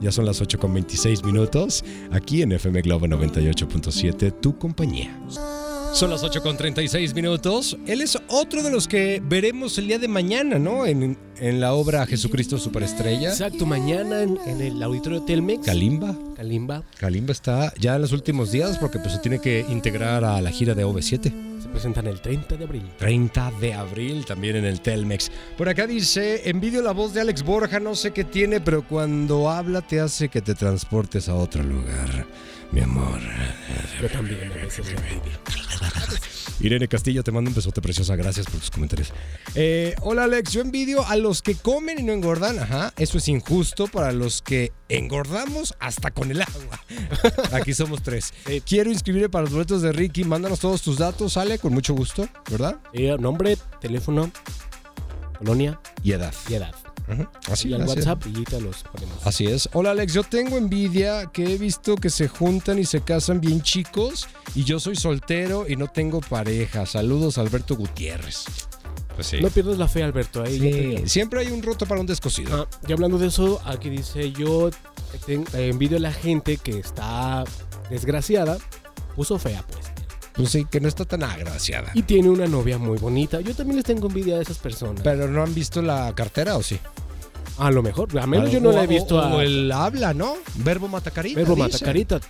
Ya 0.00 0.12
son 0.12 0.26
las 0.26 0.40
8 0.40 0.58
con 0.58 0.74
26 0.74 1.24
minutos. 1.24 1.82
Aquí 2.12 2.42
en 2.42 2.52
FM 2.52 2.82
Globo 2.82 3.06
98.7, 3.06 4.32
tu 4.40 4.56
compañía. 4.58 5.18
Son 5.92 6.10
las 6.10 6.22
8 6.22 6.42
con 6.42 6.56
36 6.56 7.14
minutos. 7.14 7.76
Él 7.86 8.02
es 8.02 8.16
otro 8.28 8.62
de 8.62 8.70
los 8.70 8.86
que 8.86 9.20
veremos 9.24 9.78
el 9.78 9.88
día 9.88 9.98
de 9.98 10.06
mañana, 10.06 10.58
¿no? 10.58 10.86
En, 10.86 11.18
en 11.40 11.60
la 11.60 11.72
obra 11.72 12.06
Jesucristo 12.06 12.58
Superestrella. 12.58 13.30
Exacto, 13.30 13.66
mañana 13.66 14.22
en, 14.22 14.38
en 14.46 14.60
el 14.60 14.82
auditorio 14.82 15.22
Telmex. 15.22 15.66
Kalimba. 15.66 16.14
Kalimba. 16.36 16.84
Kalimba 16.98 17.32
está 17.32 17.72
ya 17.80 17.96
en 17.96 18.02
los 18.02 18.12
últimos 18.12 18.52
días 18.52 18.78
porque 18.78 18.98
pues 18.98 19.14
se 19.14 19.18
tiene 19.18 19.40
que 19.40 19.64
integrar 19.68 20.24
a 20.24 20.40
la 20.40 20.50
gira 20.50 20.74
de 20.74 20.84
OV7. 20.84 21.62
Se 21.62 21.68
presentan 21.68 22.06
el 22.06 22.20
30 22.20 22.56
de 22.56 22.64
abril. 22.64 22.82
30 22.98 23.52
de 23.60 23.74
abril 23.74 24.24
también 24.24 24.56
en 24.56 24.64
el 24.66 24.80
Telmex. 24.80 25.32
Por 25.56 25.68
acá 25.68 25.86
dice, 25.88 26.48
envidio 26.48 26.80
la 26.80 26.92
voz 26.92 27.12
de 27.12 27.22
Alex 27.22 27.42
Borja, 27.42 27.80
no 27.80 27.96
sé 27.96 28.12
qué 28.12 28.22
tiene, 28.22 28.60
pero 28.60 28.86
cuando 28.86 29.50
habla 29.50 29.80
te 29.80 29.98
hace 29.98 30.28
que 30.28 30.42
te 30.42 30.54
transportes 30.54 31.28
a 31.28 31.34
otro 31.34 31.64
lugar. 31.64 32.26
Mi 32.72 32.80
amor. 32.82 33.20
Yo 34.00 34.08
también. 34.08 34.52
Irene 36.60 36.88
Castillo, 36.88 37.22
te 37.22 37.30
mando 37.30 37.50
un 37.50 37.54
besote 37.54 37.80
preciosa. 37.80 38.16
Gracias 38.16 38.46
por 38.46 38.58
tus 38.60 38.70
comentarios. 38.70 39.12
Eh, 39.54 39.94
hola 40.00 40.24
Alex, 40.24 40.52
yo 40.52 40.60
envidio 40.60 41.06
a 41.06 41.16
los 41.16 41.40
que 41.40 41.54
comen 41.54 41.98
y 41.98 42.02
no 42.02 42.12
engordan. 42.12 42.58
Ajá, 42.58 42.92
eso 42.96 43.18
es 43.18 43.28
injusto 43.28 43.86
para 43.86 44.12
los 44.12 44.42
que 44.42 44.72
engordamos 44.88 45.74
hasta 45.78 46.10
con 46.10 46.30
el 46.30 46.42
agua. 46.42 46.80
Aquí 47.52 47.74
somos 47.74 48.02
tres. 48.02 48.32
Quiero 48.66 48.90
inscribirme 48.90 49.28
para 49.28 49.44
los 49.44 49.52
boletos 49.52 49.82
de 49.82 49.92
Ricky. 49.92 50.24
Mándanos 50.24 50.58
todos 50.60 50.82
tus 50.82 50.98
datos, 50.98 51.36
Ale, 51.36 51.58
con 51.58 51.72
mucho 51.72 51.94
gusto, 51.94 52.28
¿verdad? 52.50 52.76
Eh, 52.92 53.16
nombre, 53.18 53.56
teléfono, 53.80 54.30
colonia 55.38 55.80
Y 56.02 56.12
edad. 56.12 56.34
y 56.48 56.54
edad. 56.54 56.74
Así, 57.50 57.68
y 57.68 57.74
al 57.74 57.82
así 57.82 58.00
es. 58.00 58.06
Y 58.26 58.44
te 58.44 58.60
los 58.60 58.82
ponemos. 58.84 59.26
Así 59.26 59.46
es. 59.46 59.68
Hola 59.72 59.92
Alex, 59.92 60.12
yo 60.12 60.22
tengo 60.22 60.56
envidia 60.56 61.26
que 61.32 61.54
he 61.54 61.58
visto 61.58 61.96
que 61.96 62.10
se 62.10 62.28
juntan 62.28 62.78
y 62.78 62.84
se 62.84 63.00
casan 63.00 63.40
bien 63.40 63.62
chicos 63.62 64.28
y 64.54 64.64
yo 64.64 64.80
soy 64.80 64.96
soltero 64.96 65.66
y 65.68 65.76
no 65.76 65.88
tengo 65.88 66.20
pareja. 66.20 66.86
Saludos 66.86 67.38
Alberto 67.38 67.76
Gutiérrez. 67.76 68.44
Pues 69.14 69.26
sí. 69.26 69.40
No 69.40 69.48
pierdas 69.48 69.78
la 69.78 69.88
fe, 69.88 70.04
Alberto. 70.04 70.42
Ahí 70.42 70.58
Sí, 70.60 71.08
Siempre 71.08 71.40
hay 71.40 71.48
un 71.48 71.62
roto 71.62 71.86
para 71.86 72.00
un 72.00 72.06
descosido. 72.06 72.68
Ah, 72.70 72.78
y 72.86 72.92
hablando 72.92 73.18
de 73.18 73.26
eso, 73.26 73.60
aquí 73.64 73.90
dice 73.90 74.30
yo 74.32 74.68
eh, 75.26 75.44
envidio 75.54 75.96
a 75.96 76.00
la 76.00 76.12
gente 76.12 76.56
que 76.56 76.78
está 76.78 77.44
desgraciada, 77.90 78.58
puso 79.16 79.38
fea 79.38 79.64
pues. 79.66 79.97
Pues 80.38 80.50
sí, 80.50 80.66
que 80.70 80.80
no 80.80 80.88
está 80.88 81.04
tan 81.04 81.22
agraciada. 81.22 81.90
Y 81.94 82.02
tiene 82.02 82.30
una 82.30 82.46
novia 82.46 82.78
muy 82.78 82.96
bonita. 82.96 83.40
Yo 83.40 83.54
también 83.54 83.76
les 83.76 83.84
tengo 83.84 84.06
envidia 84.06 84.36
a 84.36 84.40
esas 84.40 84.58
personas. 84.58 85.02
Pero 85.02 85.28
no 85.28 85.42
han 85.42 85.54
visto 85.54 85.82
la 85.82 86.14
cartera 86.14 86.56
o 86.56 86.62
sí? 86.62 86.78
a 87.58 87.72
lo 87.72 87.82
mejor, 87.82 88.16
a 88.18 88.26
menos 88.26 88.52
yo 88.52 88.60
no 88.60 88.70
la 88.70 88.84
he 88.84 88.86
visto 88.86 89.16
o, 89.16 89.20
a 89.20 89.34
o 89.34 89.40
el 89.40 89.70
habla, 89.72 90.14
¿no? 90.14 90.36
Verbo 90.54 90.86
matacarita. 90.86 91.40
Verbo 91.40 91.56
dice. 91.56 91.72
Matacarita. 91.72 92.20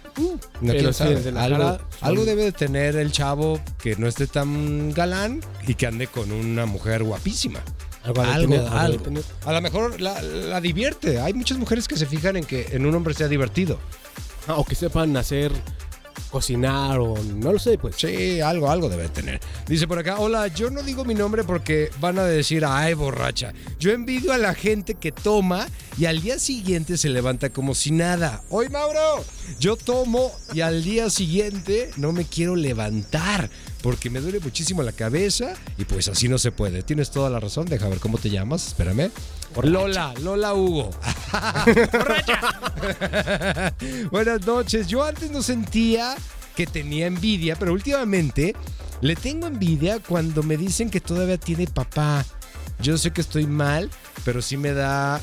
No, 0.63 0.73
pero 0.73 0.93
sí, 0.93 1.05
la 1.33 1.45
algo, 1.45 1.59
cara, 1.59 1.81
algo 2.01 2.17
son- 2.23 2.27
debe 2.27 2.45
de 2.45 2.53
tener 2.53 2.97
el 2.97 3.13
chavo 3.13 3.61
que 3.79 3.95
no 3.97 4.07
esté 4.07 4.27
tan 4.27 4.91
galán 4.93 5.41
y 5.67 5.75
que 5.75 5.87
ande 5.87 6.07
con 6.07 6.33
una 6.33 6.65
mujer 6.65 7.03
guapísima. 7.05 7.61
algo, 8.05 8.55
tener, 8.55 8.69
algo. 8.73 9.03
tener. 9.03 9.23
A 9.45 9.53
lo 9.53 9.61
mejor 9.61 10.01
la, 10.01 10.23
la 10.23 10.61
divierte. 10.63 11.21
Hay 11.21 11.35
muchas 11.35 11.59
mujeres 11.59 11.87
que 11.89 11.99
se 11.99 12.07
fijan 12.07 12.37
en 12.37 12.45
que 12.45 12.69
en 12.73 12.87
un 12.87 12.95
hombre 12.95 13.13
sea 13.13 13.29
divertido. 13.29 13.79
Ah, 14.47 14.55
o 14.55 14.65
que 14.65 14.75
sepan 14.75 15.15
hacer, 15.19 15.53
cocinar 16.31 16.99
o 16.99 17.15
no 17.23 17.53
lo 17.53 17.59
sé, 17.59 17.79
pues. 17.79 17.97
Sí, 17.97 18.41
algo, 18.41 18.71
algo 18.71 18.89
debe 18.89 19.09
tener. 19.09 19.41
Dice 19.67 19.87
por 19.87 19.99
acá, 19.99 20.19
hola, 20.19 20.49
yo 20.49 20.71
no 20.71 20.83
digo 20.83 21.05
mi 21.05 21.15
nombre 21.15 21.45
porque 21.45 21.91
van 22.01 22.19
a 22.19 22.25
decir, 22.25 22.65
ay, 22.65 22.95
borracha. 22.95 23.53
Yo 23.79 23.93
envidio 23.93 24.33
a 24.33 24.39
la 24.39 24.55
gente 24.55 24.95
que 24.95 25.13
toma 25.13 25.67
y 25.97 26.07
al 26.07 26.21
día 26.21 26.39
siguiente 26.39 26.97
se 26.97 27.09
levanta 27.09 27.51
como 27.51 27.75
si 27.75 27.91
nada. 27.91 28.43
Hoy, 28.51 28.69
Mauro, 28.69 29.25
yo 29.59 29.77
tomo 29.77 30.33
y 30.53 30.61
al 30.61 30.85
día 30.85 31.11
siguiente 31.11 31.91
no 31.97 32.13
me 32.13 32.25
quiero 32.25 32.57
levantar 32.57 33.51
porque 33.83 34.11
me 34.11 34.21
duele 34.21 34.41
muchísimo 34.41 34.83
la 34.83 34.93
cabeza 34.93 35.55
y 35.77 35.85
pues 35.85 36.09
así 36.09 36.29
no 36.29 36.39
se 36.39 36.53
puede. 36.53 36.83
Tienes 36.83 37.11
toda 37.11 37.31
la 37.31 37.41
razón, 37.41 37.67
deja 37.67 37.89
ver 37.89 37.99
cómo 37.99 38.19
te 38.19 38.31
llamas, 38.31 38.69
espérame. 38.69 39.11
Lola, 39.63 40.15
Lola 40.23 40.55
Hugo. 40.55 40.91
Buenas 44.11 44.47
noches. 44.47 44.87
Yo 44.89 45.05
antes 45.05 45.31
no 45.31 45.43
sentía 45.43 46.15
que 46.57 46.67
tenía 46.67 47.07
envidia, 47.07 47.57
pero 47.57 47.73
últimamente 47.73 48.55
le 49.01 49.17
tengo 49.17 49.47
envidia 49.47 50.01
cuando 50.01 50.43
me 50.43 50.57
dicen 50.57 50.91
que 50.91 51.01
todavía 51.01 51.39
tiene 51.39 51.67
papá. 51.67 52.25
Yo 52.81 52.97
sé 52.99 53.11
que 53.13 53.21
estoy 53.21 53.47
mal, 53.47 53.91
pero 54.25 54.41
sí 54.43 54.57
me 54.57 54.73
da, 54.73 55.21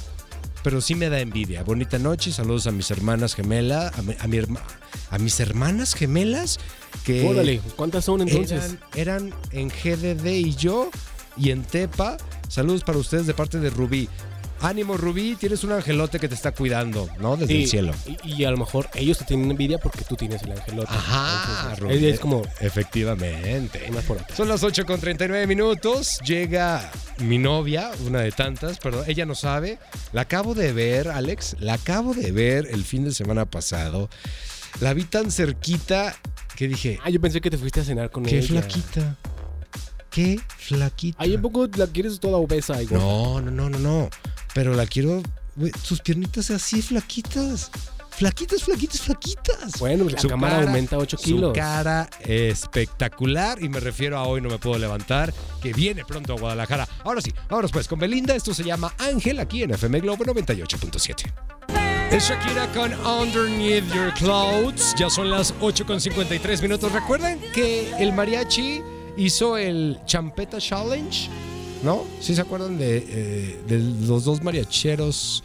pero 0.63 0.81
sí 0.81 0.95
me 0.95 1.09
da 1.09 1.19
envidia. 1.19 1.63
Bonita 1.63 1.97
noche, 1.99 2.31
saludos 2.31 2.67
a 2.67 2.71
mis 2.71 2.89
hermanas 2.91 3.35
gemelas, 3.35 3.97
a, 3.97 4.01
mi- 4.01 4.15
a 4.19 4.27
mi 4.27 4.37
herma- 4.37 4.61
a 5.09 5.17
mis 5.17 5.39
hermanas 5.39 5.93
gemelas 5.93 6.59
que 7.05 7.27
Órale, 7.27 7.61
¿cuántas 7.75 8.05
son 8.05 8.21
entonces? 8.21 8.77
eran, 8.95 9.31
eran 9.31 9.33
en 9.51 9.69
GDD 9.69 10.25
y 10.27 10.55
yo 10.55 10.89
y 11.37 11.51
en 11.51 11.63
Tepa. 11.63 12.17
Saludos 12.49 12.83
para 12.83 12.97
ustedes 12.97 13.27
de 13.27 13.33
parte 13.33 13.59
de 13.59 13.69
Rubí. 13.69 14.07
Ánimo, 14.61 14.95
Rubí, 14.95 15.35
tienes 15.35 15.63
un 15.65 15.73
angelote 15.73 16.17
que 16.17 16.29
te 16.29 16.33
está 16.33 16.51
cuidando, 16.53 17.09
¿no? 17.19 17.35
Desde 17.35 17.53
Sí, 17.53 17.63
el 17.63 17.69
cielo. 17.69 17.93
Y, 18.23 18.35
y 18.41 18.45
a 18.45 18.51
lo 18.51 18.57
mejor 18.57 18.87
ellos 18.95 19.17
te 19.17 19.25
tienen 19.25 19.51
envidia 19.51 19.77
porque 19.79 20.05
tú 20.05 20.15
tienes 20.15 20.41
el 20.43 20.53
angelote. 20.53 20.87
Ajá, 20.91 21.71
Entonces, 21.73 21.79
Rubí. 21.79 22.05
es, 22.07 22.19
como 22.21 22.41
Efectivamente. 22.61 23.85
una 23.89 23.99
por 24.01 24.17
otra. 24.17 24.33
Son 24.35 24.47
las 24.47 24.63
8 24.63 24.85
con 24.85 24.99
39 24.99 25.45
minutos. 25.45 26.19
Llega 26.25 26.89
mi 27.19 27.37
novia, 27.37 27.91
una 28.07 28.21
de 28.21 28.31
tantas, 28.31 28.79
perdón, 28.79 29.03
ella 29.07 29.25
no 29.25 29.35
sabe. 29.35 29.77
La 30.13 30.21
acabo 30.21 30.55
de 30.55 30.71
ver, 30.71 31.09
Alex, 31.09 31.57
la 31.59 31.73
acabo 31.73 32.13
de 32.13 32.31
ver 32.31 32.67
el 32.71 32.85
fin 32.85 33.03
de 33.03 33.11
semana 33.13 33.45
pasado. 33.45 34.09
La 34.79 34.93
vi 34.93 35.03
tan 35.03 35.31
cerquita 35.31 36.15
que 36.55 36.69
dije, 36.69 36.97
Ah, 37.03 37.09
yo 37.09 37.19
pensé 37.19 37.41
que 37.41 37.49
te 37.49 37.57
fuiste 37.57 37.81
a 37.81 37.83
cenar 37.83 38.09
con 38.09 38.23
qué 38.23 38.37
ella. 38.39 38.47
flaquita. 38.47 39.17
Qué 40.15 40.39
flaquita. 40.57 41.17
Ay, 41.21 41.35
¿un 41.35 41.41
poco 41.41 41.67
la 41.75 41.87
quieres 41.87 42.19
toda 42.21 42.37
obesa 42.37 42.81
igual? 42.81 43.01
No, 43.01 43.41
no, 43.41 43.51
no, 43.51 43.69
no, 43.69 43.79
no. 43.79 44.09
Pero 44.53 44.73
la 44.73 44.85
quiero. 44.85 45.21
sus 45.83 45.99
piernitas 45.99 46.51
así 46.51 46.81
flaquitas. 46.81 47.69
Flaquitas, 48.11 48.63
flaquitas, 48.63 49.01
flaquitas. 49.01 49.77
Bueno, 49.77 50.05
la 50.09 50.17
Su 50.17 50.29
cámara 50.29 50.55
cara- 50.55 50.67
aumenta 50.67 50.97
8 50.97 51.17
Su 51.17 51.23
kilos. 51.23 51.51
cara 51.53 52.09
espectacular. 52.21 53.61
Y 53.61 53.67
me 53.67 53.81
refiero 53.81 54.17
a 54.17 54.23
hoy 54.23 54.39
no 54.39 54.47
me 54.49 54.57
puedo 54.57 54.77
levantar. 54.79 55.33
Que 55.61 55.73
viene 55.73 56.05
pronto 56.05 56.31
a 56.33 56.39
Guadalajara. 56.39 56.87
Ahora 57.03 57.19
sí, 57.19 57.33
vámonos 57.49 57.71
pues 57.73 57.89
con 57.89 57.99
Belinda. 57.99 58.33
Esto 58.33 58.53
se 58.53 58.63
llama 58.63 58.93
Ángel 58.99 59.39
aquí 59.41 59.63
en 59.63 59.71
FM 59.71 59.99
Globo 59.99 60.23
98.7. 60.23 61.33
Es 62.11 62.29
Shakira 62.29 62.71
con 62.71 62.93
Underneath 63.05 63.93
Your 63.93 64.13
Clothes. 64.13 64.95
Ya 64.97 65.09
son 65.09 65.29
las 65.29 65.53
8 65.59 65.85
con 65.85 65.99
53 65.99 66.61
minutos. 66.61 66.91
¿Recuerdan 66.93 67.37
que 67.53 67.91
el 67.99 68.13
mariachi 68.13 68.81
hizo 69.17 69.57
el 69.57 69.97
Champeta 70.05 70.57
Challenge? 70.59 71.29
¿No? 71.83 72.03
¿Sí 72.19 72.33
se 72.35 72.41
acuerdan 72.41 72.77
de, 72.77 72.97
eh, 73.07 73.59
de 73.67 73.79
los 74.07 74.23
dos 74.25 74.41
mariacheros 74.41 75.43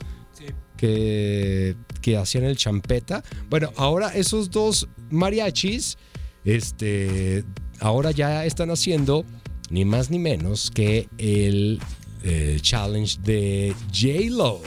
que, 0.76 1.76
que 2.00 2.16
hacían 2.16 2.44
el 2.44 2.56
champeta? 2.56 3.22
Bueno, 3.50 3.70
ahora 3.76 4.14
esos 4.14 4.50
dos 4.50 4.88
mariachis, 5.10 5.98
este, 6.44 7.44
ahora 7.80 8.10
ya 8.12 8.44
están 8.46 8.70
haciendo 8.70 9.24
ni 9.70 9.84
más 9.84 10.10
ni 10.10 10.18
menos 10.18 10.70
que 10.70 11.08
el 11.18 11.78
eh, 12.24 12.58
challenge 12.62 13.18
de 13.22 13.74
J-Lo. 13.92 14.62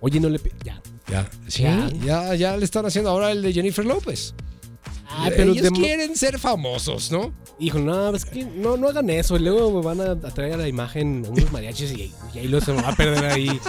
Oye, 0.00 0.20
no 0.20 0.28
le... 0.28 0.40
Ya. 0.64 0.80
Ya, 1.10 1.30
sí, 1.48 1.62
Ya. 1.62 1.90
ya, 2.04 2.34
ya 2.34 2.56
le 2.56 2.64
están 2.64 2.86
haciendo 2.86 3.10
ahora 3.10 3.30
el 3.32 3.42
de 3.42 3.52
Jennifer 3.52 3.84
López. 3.84 4.34
Ah, 5.08 5.28
pero 5.36 5.52
Ellos 5.52 5.64
de- 5.64 5.70
quieren 5.72 6.16
ser 6.16 6.38
famosos, 6.38 7.10
¿no? 7.12 7.32
Hijo, 7.58 7.78
no, 7.78 8.14
es 8.14 8.24
que 8.24 8.44
no, 8.44 8.76
no 8.76 8.88
hagan 8.88 9.10
eso. 9.10 9.38
Luego 9.38 9.70
me 9.80 9.84
van 9.84 10.00
a 10.00 10.16
traer 10.34 10.54
a 10.54 10.56
la 10.56 10.68
imagen 10.68 11.24
unos 11.28 11.52
mariachis 11.52 11.92
y, 11.92 12.12
y 12.34 12.38
ahí 12.38 12.48
lo 12.48 12.60
se 12.60 12.72
me 12.72 12.82
va 12.82 12.88
a 12.90 12.96
perder 12.96 13.24
ahí. 13.26 13.60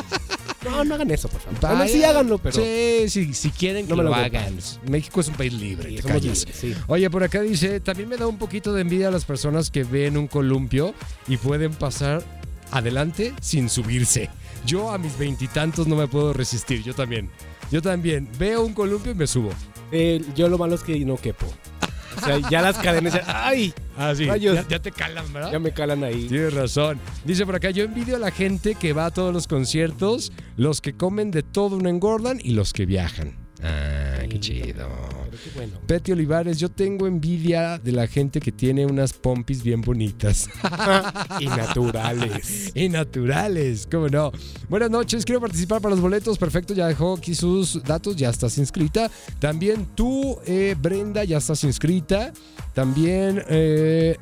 No, 0.64 0.84
no 0.84 0.96
hagan 0.96 1.12
eso, 1.12 1.30
por 1.30 1.40
favor. 1.42 1.60
Bueno, 1.62 1.78
Vaya. 1.78 1.94
sí 1.94 2.04
háganlo, 2.04 2.40
pero... 2.40 2.56
Sí, 2.56 3.06
sí, 3.08 3.34
si 3.36 3.52
quieren 3.52 3.86
que 3.86 3.92
No 3.92 3.98
me 3.98 4.04
lo, 4.04 4.10
lo 4.10 4.16
hagan. 4.16 4.58
México 4.90 5.22
es 5.22 5.28
un 5.28 5.36
país 5.36 5.54
libre, 5.54 5.90
Sí, 5.90 6.02
te 6.02 6.14
libres, 6.20 6.48
sí. 6.52 6.74
Oye, 6.88 7.08
por 7.12 7.24
acá 7.24 7.42
dice, 7.42 7.80
también 7.80 8.10
me 8.10 8.18
da 8.18 8.26
un 8.26 8.40
poquito 8.40 8.74
de 8.74 8.82
envidia 8.82 9.10
a 9.10 9.12
las 9.12 9.26
personas 9.26 9.70
que 9.70 9.84
ven 9.84 10.18
un 10.18 10.28
columpio 10.28 10.96
y 11.28 11.38
pueden 11.38 11.72
pasar 11.74 12.24
adelante 12.72 13.34
sin 13.42 13.70
subirse. 13.70 14.30
Yo 14.66 14.90
a 14.90 14.98
mis 14.98 15.16
veintitantos 15.20 15.86
no 15.86 15.96
me 15.96 16.08
puedo 16.08 16.34
resistir, 16.34 16.82
yo 16.82 16.96
también. 16.96 17.30
Yo 17.72 17.84
también 17.84 18.28
veo 18.40 18.66
un 18.66 18.74
columpio 18.74 19.12
y 19.12 19.16
me 19.16 19.28
subo. 19.28 19.52
Eh, 19.92 20.24
yo 20.36 20.50
lo 20.50 20.58
malo 20.58 20.74
es 20.74 20.82
que 20.82 20.98
no 21.06 21.18
quepo. 21.18 21.46
O 22.18 22.26
sea, 22.26 22.40
ya 22.50 22.62
las 22.62 22.78
cadenas... 22.78 23.20
¡Ay! 23.28 23.74
Ah, 23.98 24.14
sí. 24.16 24.26
Rayos. 24.26 24.56
Ya, 24.56 24.68
ya 24.68 24.80
te 24.80 24.92
calan, 24.92 25.32
¿verdad? 25.32 25.52
Ya 25.52 25.60
me 25.60 25.72
calan 25.72 26.04
ahí. 26.04 26.28
Tienes 26.28 26.54
razón. 26.54 27.00
Dice 27.24 27.46
por 27.46 27.56
acá, 27.56 27.70
yo 27.72 27.84
envidio 27.84 28.16
a 28.16 28.20
la 28.20 28.32
gente 28.32 28.76
que 28.76 28.94
va 28.94 29.08
a 29.08 29.12
todos 29.12 29.34
los 29.34 29.48
conciertos, 29.48 30.32
los 30.58 30.82
que 30.82 30.94
comen 30.94 31.32
de 31.32 31.44
todo 31.44 31.80
no 31.80 31.90
engordan 31.90 32.40
y 32.42 32.52
los 32.52 32.74
que 32.74 32.86
viajan. 32.86 33.36
Ah, 33.64 34.20
qué 34.30 34.40
chido. 34.40 34.90
Bueno. 35.56 35.80
Peti 35.86 36.12
Olivares, 36.12 36.60
yo 36.60 36.70
tengo 36.70 37.08
envidia 37.08 37.78
de 37.78 37.92
la 37.92 38.08
gente 38.08 38.40
que 38.40 38.52
tiene 38.52 38.86
unas 38.86 39.14
pompis 39.14 39.64
bien 39.64 39.82
bonitas. 39.82 40.50
y 41.40 41.46
naturales. 41.46 42.72
y 42.76 42.90
naturales, 42.90 43.88
¿cómo 43.90 44.08
no? 44.08 44.32
Buenas 44.70 44.90
noches, 44.90 45.26
quiero 45.26 45.42
participar 45.42 45.82
para 45.82 45.96
los 45.96 46.02
boletos. 46.02 46.38
Perfecto, 46.38 46.74
ya 46.74 46.88
dejó 46.88 47.16
aquí 47.16 47.36
sus 47.36 47.82
datos, 47.84 48.16
ya 48.16 48.30
estás 48.30 48.58
inscrita. 48.58 49.10
También 49.40 49.88
tú, 49.96 50.38
eh, 50.46 50.76
Brenda, 50.80 51.24
ya 51.24 51.38
estás 51.38 51.64
inscrita. 51.64 52.34
También, 52.74 53.44
eh, 53.48 54.18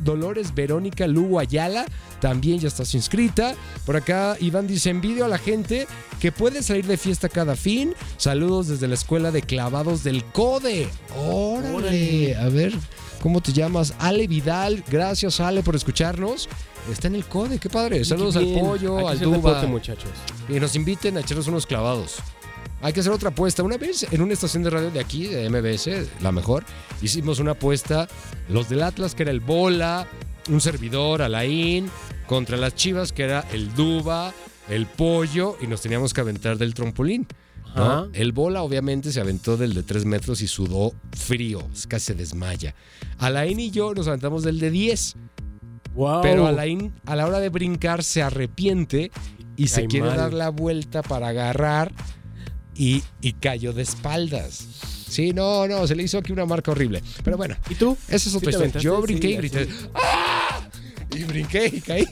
Dolores 0.00 0.54
Verónica 0.54 1.06
Lugo 1.06 1.38
Ayala, 1.38 1.86
también 2.20 2.58
ya 2.60 2.68
estás 2.68 2.94
inscrita. 2.94 3.54
Por 3.86 3.96
acá, 3.96 4.36
Iván 4.40 4.66
dice: 4.66 4.90
envidio 4.90 5.24
a 5.24 5.28
la 5.28 5.38
gente 5.38 5.86
que 6.20 6.30
puede 6.32 6.62
salir 6.62 6.86
de 6.86 6.96
fiesta 6.96 7.28
cada 7.28 7.56
fin. 7.56 7.94
Saludos 8.18 8.68
desde 8.68 8.86
la 8.88 8.94
escuela 8.94 9.30
de 9.30 9.42
clavados 9.42 10.04
del 10.04 10.24
CODE. 10.24 10.88
Órale, 11.16 11.74
Órale. 11.74 12.36
a 12.36 12.48
ver. 12.48 12.74
¿Cómo 13.22 13.40
te 13.40 13.52
llamas? 13.52 13.94
Ale 13.98 14.28
Vidal. 14.28 14.84
Gracias, 14.88 15.40
Ale, 15.40 15.62
por 15.62 15.74
escucharnos. 15.74 16.48
Está 16.90 17.08
en 17.08 17.16
el 17.16 17.24
CODE, 17.24 17.58
qué 17.58 17.68
padre. 17.68 18.04
Saludos 18.04 18.36
al. 18.36 18.44
Hay 18.44 18.58
pollo, 18.60 18.98
que 18.98 19.06
al 19.08 19.18
Duba. 19.20 19.36
deporte, 19.36 19.66
muchachos. 19.66 20.10
Y 20.48 20.60
nos 20.60 20.76
inviten 20.76 21.16
a 21.16 21.20
echarnos 21.20 21.48
unos 21.48 21.66
clavados. 21.66 22.16
Hay 22.80 22.92
que 22.92 23.00
hacer 23.00 23.12
otra 23.12 23.30
apuesta. 23.30 23.62
Una 23.62 23.76
vez 23.76 24.06
en 24.10 24.22
una 24.22 24.32
estación 24.32 24.62
de 24.62 24.70
radio 24.70 24.90
de 24.90 25.00
aquí, 25.00 25.26
de 25.26 25.48
MBS, 25.50 26.22
la 26.22 26.30
mejor, 26.30 26.64
hicimos 27.02 27.40
una 27.40 27.52
apuesta. 27.52 28.08
Los 28.48 28.68
del 28.68 28.82
Atlas, 28.82 29.14
que 29.14 29.24
era 29.24 29.32
el 29.32 29.40
Bola, 29.40 30.06
un 30.48 30.60
servidor, 30.60 31.22
Alain, 31.22 31.90
contra 32.26 32.56
las 32.56 32.74
Chivas, 32.74 33.12
que 33.12 33.24
era 33.24 33.44
el 33.52 33.74
Duba, 33.74 34.32
el 34.68 34.86
Pollo, 34.86 35.56
y 35.60 35.66
nos 35.66 35.80
teníamos 35.80 36.14
que 36.14 36.20
aventar 36.20 36.56
del 36.56 36.74
trompolín. 36.74 37.26
El 38.12 38.32
Bola, 38.32 38.62
obviamente, 38.62 39.12
se 39.12 39.20
aventó 39.20 39.56
del 39.56 39.72
de 39.72 39.84
3 39.84 40.04
metros 40.04 40.40
y 40.40 40.48
sudó 40.48 40.92
frío, 41.16 41.68
casi 41.86 42.06
se 42.06 42.14
desmaya. 42.14 42.74
Alain 43.18 43.60
y 43.60 43.70
yo 43.70 43.94
nos 43.94 44.08
aventamos 44.08 44.42
del 44.42 44.58
de 44.58 44.70
10. 44.70 45.14
Wow. 45.94 46.22
Pero 46.22 46.46
Alain, 46.46 46.92
a 47.06 47.14
la 47.14 47.26
hora 47.26 47.38
de 47.38 47.50
brincar, 47.50 48.02
se 48.02 48.22
arrepiente 48.22 49.12
y 49.56 49.68
se 49.68 49.86
quiere 49.86 50.06
mal. 50.08 50.16
dar 50.16 50.32
la 50.32 50.48
vuelta 50.48 51.02
para 51.02 51.28
agarrar 51.28 51.92
y, 52.78 53.02
y 53.20 53.32
cayó 53.34 53.72
de 53.72 53.82
espaldas. 53.82 54.66
Sí, 55.08 55.32
no, 55.32 55.66
no, 55.66 55.86
se 55.86 55.96
le 55.96 56.04
hizo 56.04 56.18
aquí 56.18 56.32
una 56.32 56.46
marca 56.46 56.70
horrible. 56.70 57.02
Pero 57.24 57.36
bueno, 57.36 57.56
¿Y 57.68 57.74
tú? 57.74 57.96
esa 58.08 58.28
es 58.28 58.34
otra 58.34 58.50
historia. 58.50 58.80
Yo 58.80 59.00
brinqué 59.02 59.28
Sí, 59.28 59.32
y 59.34 59.36
grité. 59.36 59.68
¡Ah! 59.94 60.68
Y 61.14 61.24
brinqué 61.24 61.66
y 61.74 61.80
caí. 61.80 62.06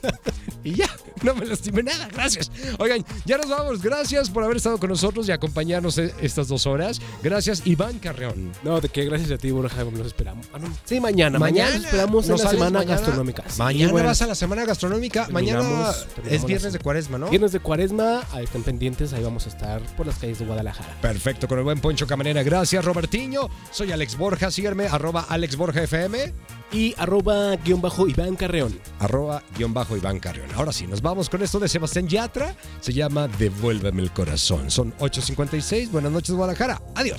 No 1.26 1.34
me 1.34 1.44
lastimé 1.46 1.82
nada. 1.82 2.08
Gracias. 2.12 2.50
Oigan, 2.78 3.04
ya 3.24 3.36
nos 3.36 3.48
vamos. 3.50 3.82
Gracias 3.82 4.30
por 4.30 4.44
haber 4.44 4.56
estado 4.56 4.78
con 4.78 4.88
nosotros 4.90 5.28
y 5.28 5.32
acompañarnos 5.32 5.98
e- 5.98 6.14
estas 6.22 6.48
dos 6.48 6.66
horas. 6.66 7.00
Gracias, 7.22 7.62
Iván 7.66 7.98
Carreón. 7.98 8.52
No, 8.62 8.80
de 8.80 8.88
qué 8.88 9.04
gracias 9.04 9.30
a 9.32 9.38
ti, 9.38 9.50
Borja, 9.50 9.84
nos 9.84 10.06
esperamos. 10.06 10.46
Ah, 10.54 10.58
no. 10.58 10.68
Sí, 10.84 11.00
mañana. 11.00 11.38
Mañana, 11.38 11.64
Mañana. 11.70 11.76
nos 11.76 11.84
esperamos 11.86 12.26
¿No 12.28 12.36
en 12.36 12.42
la 12.44 12.50
semana 12.50 12.78
mañana? 12.78 12.94
gastronómica. 12.96 13.44
Sí, 13.48 13.58
Mañana 13.58 13.92
bueno. 13.92 14.08
vas 14.08 14.22
a 14.22 14.26
la 14.26 14.34
semana 14.34 14.64
gastronómica. 14.64 15.28
Mañana 15.30 15.92
es 16.30 16.44
viernes 16.44 16.72
de 16.72 16.78
cuaresma, 16.78 17.18
¿no? 17.18 17.28
Viernes 17.28 17.52
de 17.52 17.60
cuaresma, 17.60 18.22
ahí 18.32 18.44
están 18.44 18.62
pendientes, 18.62 19.12
ahí 19.12 19.22
vamos 19.22 19.46
a 19.46 19.48
estar 19.48 19.80
por 19.96 20.06
las 20.06 20.16
calles 20.18 20.38
de 20.38 20.44
Guadalajara. 20.46 20.96
Perfecto, 21.02 21.48
con 21.48 21.58
el 21.58 21.64
buen 21.64 21.80
Poncho 21.80 22.06
Camarena. 22.06 22.42
Gracias, 22.42 22.84
Robertiño. 22.84 23.48
Soy 23.72 23.92
Alex 23.92 24.16
Borja. 24.16 24.50
Síganme, 24.50 24.86
arroba 24.86 25.26
Alex 25.28 25.56
Borja 25.56 25.82
FM, 25.82 26.32
Y 26.72 26.94
arroba 26.98 27.54
guion 27.56 27.80
bajo 27.80 28.08
Iván 28.08 28.34
Carreón. 28.36 28.78
arroba 28.98 29.42
guion 29.56 29.72
bajo 29.72 29.96
Iván 29.96 30.18
Carrión. 30.18 30.48
Ahora 30.56 30.72
sí, 30.72 30.86
nos 30.86 31.00
con 31.24 31.42
esto 31.42 31.58
de 31.58 31.68
Sebastián 31.68 32.06
Yatra. 32.06 32.54
Se 32.80 32.92
llama 32.92 33.26
Devuélveme 33.26 34.02
el 34.02 34.12
corazón. 34.12 34.70
Son 34.70 34.92
8.56. 34.98 35.90
Buenas 35.90 36.12
noches, 36.12 36.34
Guadalajara. 36.34 36.80
Adiós. 36.94 37.14